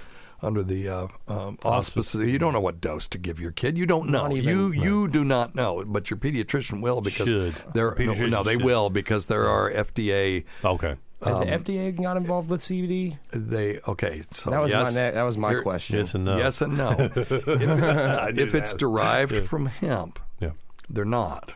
[0.42, 2.28] under the uh, um, auspices.
[2.28, 3.78] You don't know what dose to give your kid.
[3.78, 4.32] You don't know.
[4.36, 7.54] Even- you you do not know, but your pediatrician will because Should.
[7.74, 7.90] there.
[7.92, 8.64] No, Pediatrician no, they should.
[8.64, 10.46] will because there are FDA.
[10.66, 10.96] Okay.
[11.24, 13.18] Has Um, the FDA got involved with CBD?
[13.30, 14.24] They okay.
[14.32, 15.98] So That was my yes, ne- that was my question.
[15.98, 16.38] Yes and no.
[16.38, 16.90] Yes and no.
[17.16, 19.42] If, if it's derived Yeah.
[19.42, 20.52] from hemp, Yeah.
[20.90, 21.54] they're not.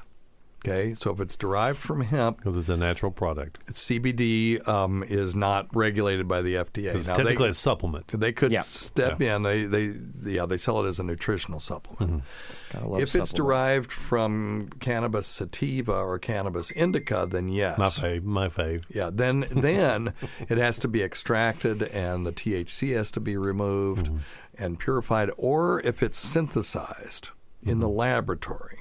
[0.68, 3.64] Okay, so if it's derived from hemp, because it's a natural product.
[3.68, 6.96] CBD um, is not regulated by the FDA.
[6.96, 8.08] It's Now, technically they, a supplement.
[8.08, 8.62] They could Yeah.
[8.62, 9.44] step in.
[9.44, 9.94] They, they,
[10.24, 12.24] yeah, they sell it as a nutritional supplement.
[12.74, 17.78] Gotta love If it's derived from cannabis sativa or cannabis indica, then yes.
[17.78, 18.24] My fave.
[18.24, 18.86] My fave.
[18.90, 20.14] Yeah, then then
[20.50, 24.18] it has to be extracted and the THC has to be removed Mm-hmm.
[24.64, 27.30] and purified or if it's synthesized
[27.62, 27.98] in the Mm-hmm.
[27.98, 28.80] laboratory.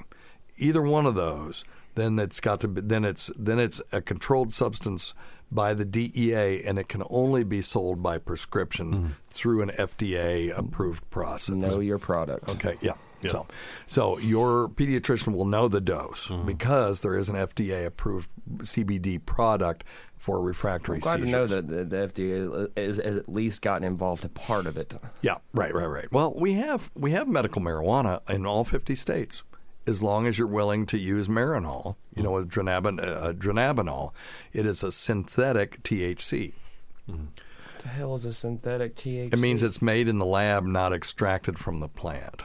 [0.57, 1.63] Either one of those,
[1.95, 5.13] then it's got to be then it's then it's a controlled substance
[5.51, 9.07] by the DEA, and it can only be sold by prescription Mm-hmm.
[9.29, 11.55] through an FDA approved process.
[11.55, 12.49] Know your product.
[12.49, 12.93] Okay, yeah.
[13.27, 13.47] So,
[13.87, 16.45] so your pediatrician will know the dose Mm-hmm.
[16.45, 18.29] because there is an FDA approved
[18.59, 19.83] CBD product
[20.17, 21.31] for refractory I'm glad seizures.
[21.31, 24.77] to know that the, the FDA has, has at least gotten involved a part of
[24.77, 24.93] it.
[25.21, 26.11] Yeah, right, right, right.
[26.11, 29.43] Well, we have we have medical marijuana in all 50 states.
[29.87, 34.13] As long as you're willing to use Marinol, you know, with dronabin, uh, dronabinol,
[34.51, 36.53] it is a synthetic THC.
[37.05, 37.17] What
[37.79, 39.31] the hell is a synthetic THC?
[39.33, 42.43] It means it's made in the lab, not extracted from the plant.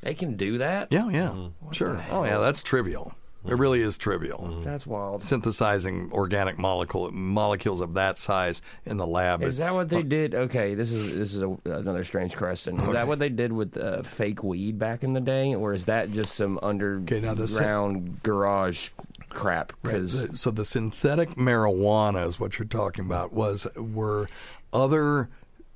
[0.00, 0.88] they can do that.
[0.90, 2.02] Yeah, yeah, sure.
[2.10, 3.14] Oh, yeah, that's trivial.
[3.46, 4.60] It really is trivial.
[4.62, 5.22] That's wild.
[5.22, 10.34] Synthesizing organic molecule molecules of that size in the lab Is that what they did?
[10.34, 12.80] Okay, this is this is a, another strange question.
[12.80, 15.84] Is that what they did with uh, fake weed back in the day, or is
[15.86, 18.90] that just some underground garage
[19.28, 19.72] crap?
[19.82, 23.32] Because The- so the synthetic marijuana is what you're talking about.
[23.32, 24.28] Was were
[24.72, 25.28] other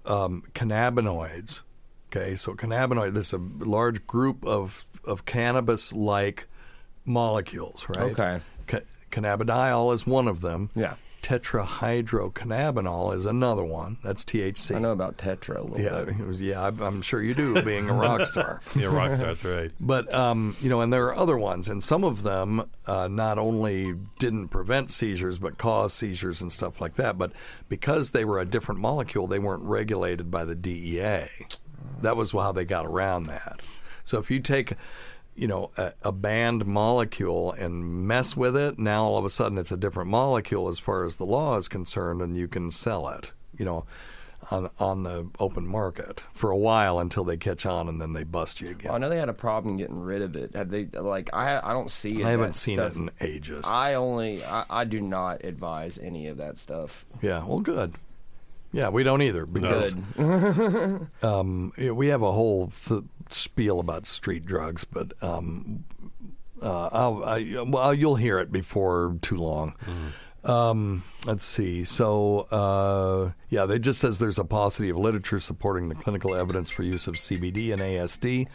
[0.07, 1.61] um, cannabinoids?
[2.11, 3.15] Okay, so cannabinoid.
[3.15, 6.49] This is a large group of of cannabis like
[7.09, 8.13] molecules, right?
[8.13, 8.41] Okay.
[8.67, 8.81] Ca-
[9.11, 10.71] cannabidiol is one of them.
[10.75, 10.95] Yeah.
[11.23, 13.99] Tetrahydrocannabinol is another one.
[14.03, 14.77] That's THC.
[14.77, 16.19] I know about tetra a little Yeah, bit.
[16.27, 18.61] was- yeah, I'm, I'm sure you do, being a rock star.
[18.77, 19.71] Yeah, rock star, that's right.
[19.81, 23.39] But um, you know, and there are other ones, and some of them uh, not
[23.39, 27.19] only didn't prevent seizures but caused seizures and stuff like that.
[27.19, 27.33] But
[27.69, 31.27] because they were a different molecule, they weren't regulated by the DEA.
[32.03, 33.61] That was how they got around that.
[34.05, 34.73] So if you take
[35.39, 39.57] you know a, a banned molecule and mess with it, now all of a sudden
[39.57, 43.09] it's a different molecule as far as the law is concerned, and you can sell
[43.09, 43.33] it.
[43.57, 43.87] You know.
[44.51, 48.23] On, on the open market for a while until they catch on and then they
[48.23, 48.93] bust you again.
[48.93, 50.55] I know they had a problem getting rid of it.
[50.55, 52.25] Have they like I I don't see it.
[52.25, 52.93] I haven't seen stuff.
[52.93, 53.65] it in ages.
[53.67, 57.05] I only I, I do not advise any of that stuff.
[57.21, 57.97] Yeah, well, good.
[58.73, 59.97] Yeah, we don't either because
[61.23, 65.85] um, we have a whole th- spiel about street drugs, but um,
[66.63, 69.75] uh, I'll, I, well, you'll hear it before too long.
[70.45, 71.85] Um, let's see.
[71.85, 76.71] So, uh, yeah, they just says there's a paucity of literature supporting the clinical evidence
[76.71, 78.47] for use of CBD and ASD.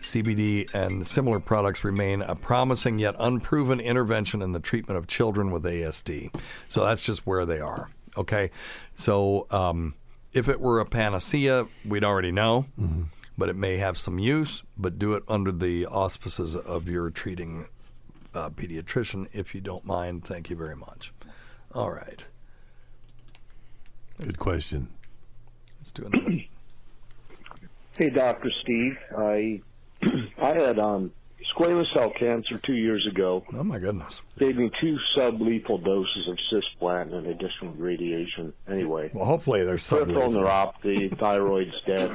[0.00, 5.50] CBD and similar products remain a promising yet unproven intervention in the treatment of children
[5.50, 6.34] with ASD.
[6.68, 7.88] So that's just where they are.
[8.16, 8.50] Okay.
[8.94, 9.94] So um,
[10.32, 12.66] if it were a panacea, we'd already know,
[13.36, 17.66] but it may have some use, but do it under the auspices of your treating
[18.34, 20.24] uh, pediatrician if you don't mind.
[20.24, 21.12] Thank you very much.
[21.72, 22.24] All right.
[24.20, 24.88] Good question.
[25.80, 26.40] Let's do another.
[27.96, 28.98] Hey, Doctor Steve.
[29.16, 29.60] I
[30.02, 31.12] I had um,
[31.54, 33.44] squamous cell cancer two years ago.
[33.54, 34.22] Oh my goodness!
[34.38, 38.52] Gave me two sublethal doses of cisplatin and additional radiation.
[38.68, 40.00] Anyway, Well, hopefully there's some.
[40.00, 42.10] peripheral neuropathy, thyroid's dead,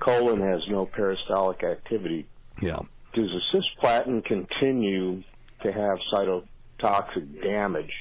[0.00, 2.26] colon has no peristaltic activity.
[2.60, 2.80] Yeah.
[3.14, 5.22] Does the cisplatin continue
[5.62, 7.92] to have cytotoxic damage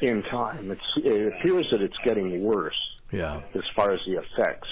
[0.00, 0.70] in time?
[0.70, 3.40] It's, it appears that it's getting worse Yeah.
[3.54, 4.68] as far as the effects.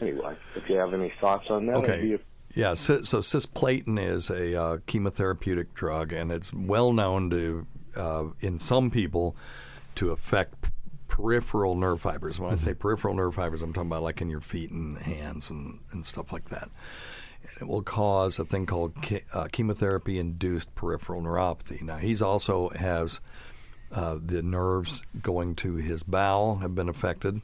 [0.00, 2.18] Anyway, if you have any thoughts on that, Okay.
[2.56, 8.24] Yeah, so, so cisplatin is a uh, chemotherapeutic drug, and it's well known to, uh,
[8.40, 9.36] in some people,
[9.96, 10.70] to affect p-
[11.06, 12.40] peripheral nerve fibers.
[12.40, 15.50] When I say peripheral nerve fibers, I'm talking about like in your feet and hands
[15.50, 16.70] and, and stuff like that.
[17.42, 21.82] And it will cause a thing called che- uh, chemotherapy-induced peripheral neuropathy.
[21.82, 23.20] Now, he's also has
[23.92, 27.42] uh, the nerves going to his bowel have been affected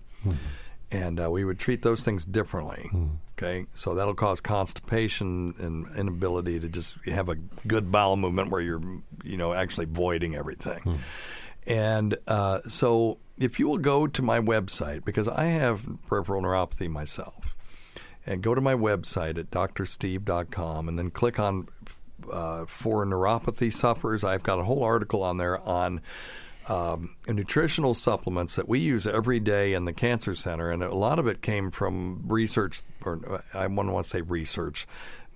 [0.92, 2.90] and uh, we would treat those things differently.
[3.38, 7.34] Okay, so that'll cause constipation and inability to just have a
[7.66, 8.82] good bowel movement where you're,
[9.24, 11.00] you know, actually voiding everything.
[11.66, 16.88] And uh, so, if you will go to my website because I have peripheral neuropathy
[16.88, 17.56] myself,
[18.26, 21.68] and go to my website at drsteve.com and then click on
[22.30, 24.22] uh, for neuropathy sufferers.
[24.24, 26.00] I've got a whole article on there on
[26.68, 31.18] um, nutritional supplements that we use every day in the cancer center, and a lot
[31.18, 34.86] of it came from research, or I wouldn't want to say research,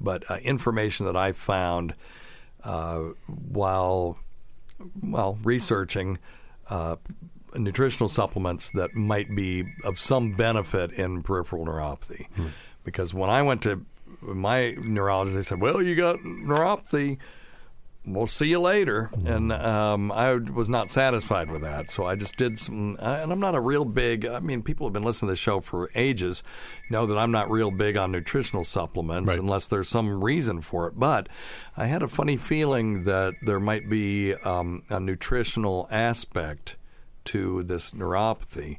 [0.01, 1.95] but uh, information that I found
[2.63, 4.19] uh, while
[5.03, 6.19] well researching
[6.69, 6.97] uh,
[7.55, 12.27] nutritional supplements that might be of some benefit in peripheral neuropathy.
[12.85, 13.85] Because when I went to
[14.21, 17.19] my neurologist, they said, "Well, you got neuropathy."
[18.07, 19.11] We'll see you later.
[19.25, 21.91] And um, I was not satisfied with that.
[21.91, 24.95] So I just did some, and I'm not a real big, I mean, people have
[24.95, 26.43] been listening to this show for ages,
[26.91, 30.99] know that I'm not real big on nutritional supplements unless there's some reason for it.
[30.99, 31.29] But
[31.77, 36.77] I had a funny feeling that there might be um, a nutritional aspect
[37.27, 38.79] to this neuropathy,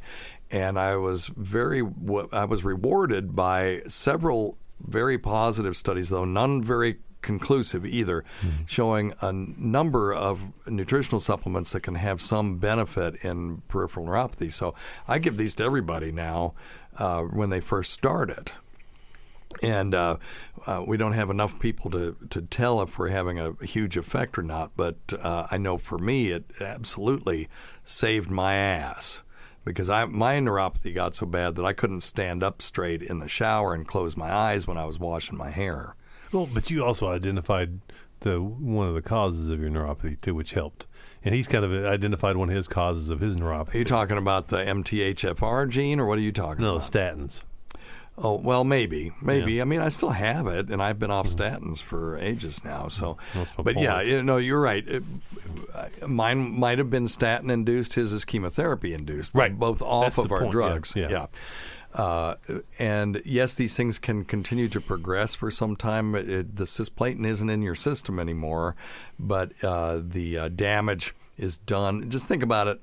[0.50, 1.84] and I was very
[2.32, 8.24] I was rewarded by several very positive studies, though none very conclusive either,
[8.66, 14.52] showing a number of nutritional supplements that can have some benefit in peripheral neuropathy.
[14.52, 14.74] So
[15.08, 16.54] I give these to everybody now
[16.98, 18.54] uh, when they first start it
[19.62, 20.18] and uh,
[20.66, 24.38] uh, we don't have enough people to, to tell if we're having a huge effect
[24.38, 24.72] or not.
[24.76, 27.48] But uh, I know for me, it absolutely
[27.84, 29.24] saved my ass
[29.66, 33.28] because I my neuropathy got so bad that I couldn't stand up straight in the
[33.28, 35.96] shower and close my eyes when I was washing my hair.
[36.32, 37.80] Well, but you also identified
[38.22, 40.88] the one of the causes of your neuropathy too, which helped.
[41.24, 43.76] And he's kind of identified one of his causes of his neuropathy.
[43.76, 46.84] Are you talking about the MTHFR gene, or what are you talking no, about?
[46.84, 47.44] statins.
[48.20, 49.54] Oh well, maybe, maybe.
[49.54, 49.62] Yeah.
[49.62, 52.88] I mean, I still have it, and I've been off statins for ages now.
[52.88, 53.18] So,
[53.62, 54.08] but yeah, point.
[54.08, 54.84] you know, you're right.
[54.88, 55.04] It,
[56.08, 57.94] mine might have been statin induced.
[57.94, 59.36] His is chemotherapy induced.
[59.36, 59.58] Right.
[59.58, 60.94] both off That's of our point, yeah, drugs.
[60.96, 61.26] yeah.
[61.94, 62.36] Uh,
[62.78, 66.14] and yes, these things can continue to progress for some time.
[66.16, 68.76] It, it, the cisplatin isn't in your system anymore,
[69.18, 72.10] but uh, the uh, damage is done.
[72.10, 72.82] Just think about it.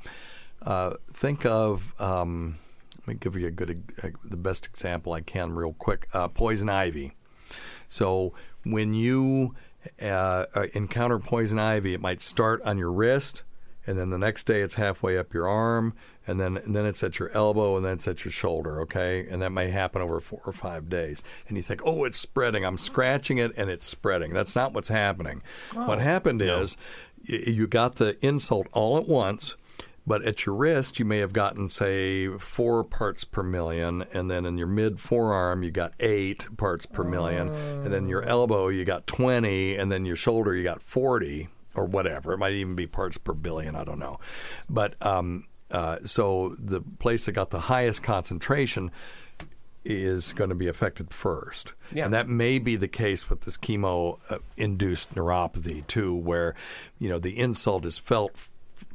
[0.62, 1.94] Uh, think of.
[2.00, 2.56] Um,
[3.00, 6.08] let me give you a good, uh, the best example I can, real quick.
[6.12, 7.12] Uh, poison ivy.
[7.88, 8.32] So
[8.64, 9.54] when you
[10.74, 13.42] encounter poison ivy, it might start on your wrist,
[13.86, 15.92] and then the next day it's halfway up your arm,
[16.26, 18.80] and then and then it's at your elbow, and then it's at your shoulder.
[18.82, 21.22] Okay, and that may happen over four or five days.
[21.48, 22.64] And you think, oh, it's spreading.
[22.64, 24.32] I'm scratching it, and it's spreading.
[24.32, 25.42] That's not what's happening.
[25.72, 26.76] What happened is
[27.22, 29.56] you got the insult all at once.
[30.06, 34.44] But at your wrist, you may have gotten, say, four parts per million, and then
[34.44, 38.84] in your mid forearm, you got eight parts per million, and then your elbow, you
[38.84, 42.32] got 20, and then your shoulder, you got 40, or whatever.
[42.32, 44.18] It might even be parts per billion, I don't know.
[44.68, 48.90] But um, uh, so the place that got the highest concentration
[49.84, 51.74] is going to be affected first.
[51.92, 52.06] Yeah.
[52.06, 56.54] And that may be the case with this chemo uh, induced neuropathy too, where,
[56.98, 58.48] you know, the insult is felt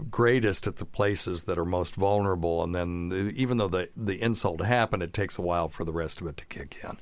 [0.10, 2.64] greatest at the places that are most vulnerable.
[2.64, 5.94] And then the, even though the, the insult happened, it takes a while for the
[5.94, 6.98] rest of it to kick in.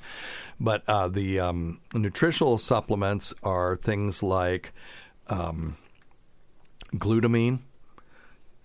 [0.60, 4.74] But uh, the um, nutritional supplements are things like
[5.30, 5.78] um,
[6.94, 7.60] glutamine,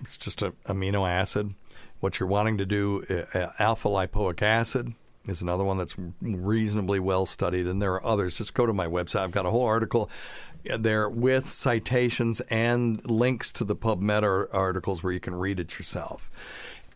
[0.02, 1.54] it's just an amino acid.
[2.00, 4.92] What you're wanting to do, uh, uh, alpha lipoic acid
[5.26, 8.36] is another one that's reasonably well studied, and there are others.
[8.36, 9.20] Just go to my website.
[9.20, 10.10] I've got a whole article
[10.64, 16.28] there with citations and links to the PubMed articles where you can read it yourself.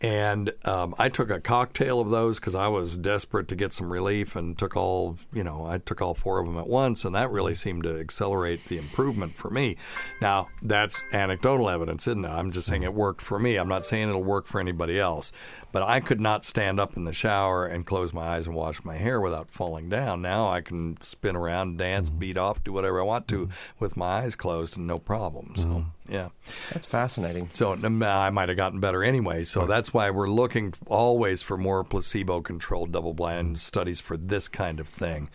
[0.01, 3.91] And um, I took a cocktail of those because I was desperate to get some
[3.91, 5.65] relief, and took all you know.
[5.65, 8.77] I took all four of them at once, and that really seemed to accelerate the
[8.77, 9.75] improvement for me.
[10.21, 12.29] Now that's anecdotal evidence, isn't it?
[12.29, 12.91] I'm just saying mm-hmm.
[12.91, 13.55] it worked for me.
[13.55, 15.31] I'm not saying it'll work for anybody else.
[15.71, 18.83] But I could not stand up in the shower and close my eyes and wash
[18.83, 20.21] my hair without falling down.
[20.21, 22.19] Now I can spin around, dance, mm-hmm.
[22.19, 23.83] beat off, do whatever I want to mm-hmm.
[23.83, 25.53] with my eyes closed and no problem.
[25.55, 26.29] So yeah.
[26.71, 27.49] That's fascinating.
[27.53, 29.43] So I might have gotten better anyway.
[29.43, 34.87] So that's why we're looking always for more placebo-controlled double-blind studies for this kind of
[34.87, 35.29] thing.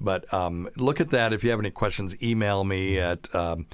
[0.00, 1.32] But um, look at that.
[1.32, 3.66] If you have any questions, email me at um,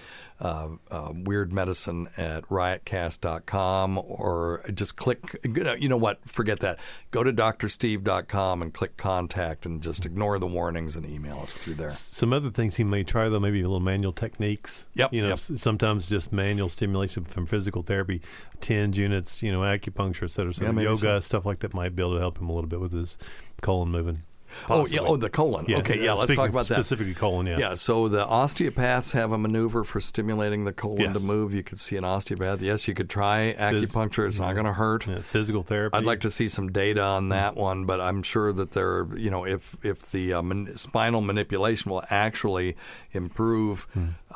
[0.42, 5.40] uh, uh, weirdmedicine at riotcast.com or just click.
[5.44, 6.18] You know what?
[6.28, 6.80] Forget that.
[7.12, 11.74] Go to drsteve.com and click contact and just ignore the warnings and email us through
[11.74, 11.90] there.
[11.90, 14.84] Some other things he may try though, maybe a little manual techniques.
[14.94, 15.38] Yep, You know, yep.
[15.38, 18.20] sometimes just manual stimulation from physical therapy,
[18.60, 20.74] TENS units, you know, acupuncture, et cetera, et cetera.
[20.74, 21.20] Yeah, yoga, so.
[21.20, 23.16] stuff like that might be able to help him a little bit with his
[23.60, 24.24] colon moving.
[24.68, 25.66] Oh yeah, oh the colon.
[25.68, 26.74] Yeah, okay, yeah, let's talk about that.
[26.76, 27.46] specifically colon.
[27.46, 31.14] Yeah, Yeah, so the osteopaths have a maneuver for stimulating the colon Yes.
[31.14, 31.52] to move.
[31.54, 32.60] You could see an osteopath.
[32.62, 34.26] Yes, you could try acupuncture.
[34.26, 35.06] It's not going to hurt.
[35.06, 35.96] Yeah, physical therapy.
[35.96, 39.30] I'd like to see some data on that one, but I'm sure that there, you
[39.30, 42.76] know, if if the uh, man- spinal manipulation will actually
[43.12, 43.86] improve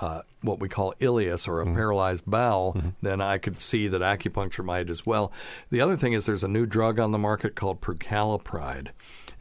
[0.00, 1.74] uh, what we call ileus or a mm-hmm.
[1.74, 2.88] paralyzed bowel, mm-hmm.
[3.02, 5.32] then I could see that acupuncture might as well.
[5.70, 8.88] The other thing is there's a new drug on the market called prucalopride.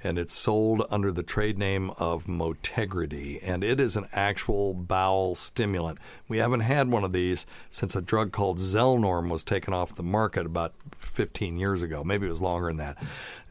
[0.04, 5.34] And it's sold under the trade name of Motegrity, and it is an actual bowel
[5.34, 5.98] stimulant.
[6.28, 10.04] We haven't had one of these since a drug called Zelnorm was taken off the
[10.04, 12.04] market about 15 years ago.
[12.04, 12.98] Maybe it was longer than that.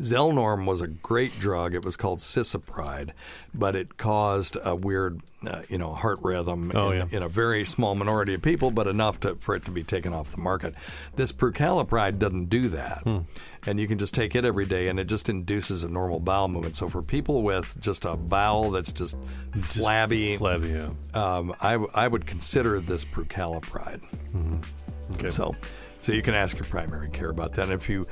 [0.00, 1.74] Zelnorm was a great drug.
[1.74, 3.11] It was called Cisapride,
[3.52, 7.16] but it caused a weird, uh, you know, heart rhythm Oh, in, yeah.
[7.16, 10.12] in a very small minority of people, but enough to, for it to be taken
[10.12, 10.74] off the market.
[11.16, 13.03] This Prucalopride doesn't do that.
[13.03, 13.18] Hmm.
[13.66, 16.49] And you can just take it every day, and it just induces a normal bowel
[16.49, 16.76] movement.
[16.76, 19.16] So for people with just a bowel that's just,
[19.59, 20.88] flabby, flabby, yeah.
[21.14, 24.03] um, I, w- I would consider this Prucalopride.
[24.32, 25.14] Mm-hmm.
[25.14, 25.30] Okay.
[25.30, 25.55] So,
[25.99, 27.64] So you can ask your primary care about that.
[27.64, 28.07] And if you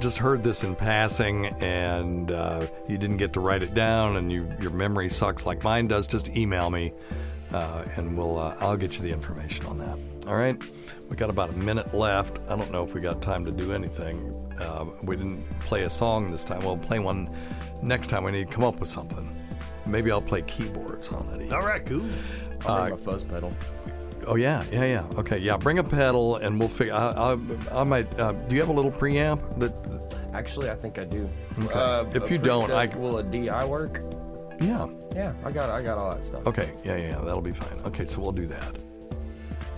[0.00, 4.30] just heard this in passing and uh, you didn't get to write it down and
[4.30, 6.92] you, your memory sucks like mine does, just email me
[7.52, 9.98] uh, and we'll uh, I'll get you the information on that.
[10.26, 10.60] All right,
[11.08, 12.38] we got about a minute left.
[12.48, 14.34] I don't know if we got time to do anything.
[14.58, 16.60] Uh, we didn't play a song this time.
[16.60, 17.28] We'll play one
[17.82, 18.24] next time.
[18.24, 19.28] We need to come up with something.
[19.84, 21.52] Maybe I'll play keyboards on it.
[21.52, 22.06] All right, cool.
[22.66, 23.52] I'll bring my fuzz pedal.
[24.26, 25.04] Oh yeah, yeah, yeah.
[25.18, 25.56] Okay, yeah.
[25.56, 26.94] Bring a pedal, and we'll figure.
[26.94, 28.18] I, I, I might.
[28.18, 29.72] Uh, do you have a little preamp that?
[30.34, 31.28] Actually, I think I do.
[31.64, 31.78] Okay.
[31.78, 34.00] Uh, If you don't, I- will a DI work?
[34.60, 34.86] Yeah.
[35.14, 36.46] Yeah, I got I got all that stuff.
[36.46, 37.78] Okay, yeah, yeah, yeah, that'll be fine.
[37.84, 38.76] Okay, so we'll do that.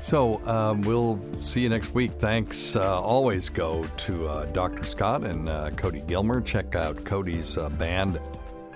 [0.03, 2.13] So um, we'll see you next week.
[2.19, 2.77] Thanks.
[2.77, 4.85] Uh, always go to uh, Dr.
[4.85, 6.43] Scott and uh, Cody Gilmer.
[6.43, 8.21] Check out Cody's uh, band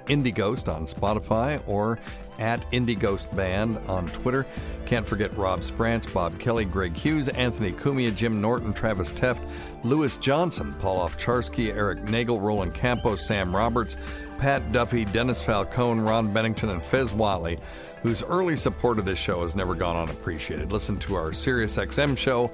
[0.07, 1.99] Indighost on Spotify or
[2.39, 4.47] at Indighost Band on Twitter.
[4.87, 9.41] Can't forget Rob Sprance, Bob Kelly, Greg Hughes, Anthony Cumia, Jim Norton, Travis Teft,
[9.85, 13.97] Lewis Johnson, Paul Ofcharsky, Eric Nagel, Roland Campos, Sam Roberts,
[14.39, 17.59] Pat Duffy, Dennis Falcone, Ron Bennington, and Fez Whatley,
[18.03, 20.71] whose early support of this show has never gone unappreciated.
[20.71, 22.51] Listen to our SiriusXM show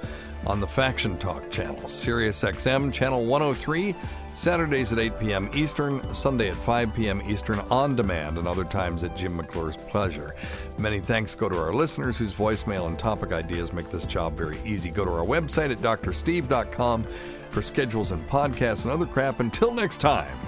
[0.47, 3.95] on the Faction Talk channel, SiriusXM channel 103,
[4.33, 5.51] Saturdays at 8 p.m.
[5.55, 7.23] Eastern, Sunday at 5 p.m.
[7.23, 10.35] Eastern on demand, and other times at Jim McClure's pleasure.
[10.79, 14.59] Many thanks go to our listeners whose voicemail and topic ideas make this job very
[14.65, 14.91] easy.
[14.91, 17.05] Go to our website at drsteve.com
[17.51, 19.41] for schedules and podcasts and other crap.
[19.41, 20.39] Until next time.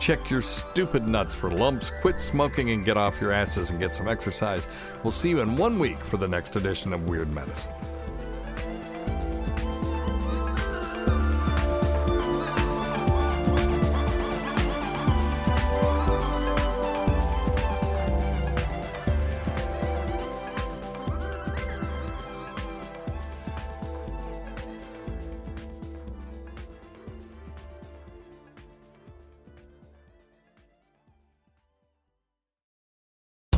[0.00, 3.94] Check your stupid nuts for lumps, quit smoking, and get off your asses and get
[3.94, 4.68] some exercise.
[5.02, 7.72] We'll see you in one week for the next edition of Weird Medicine.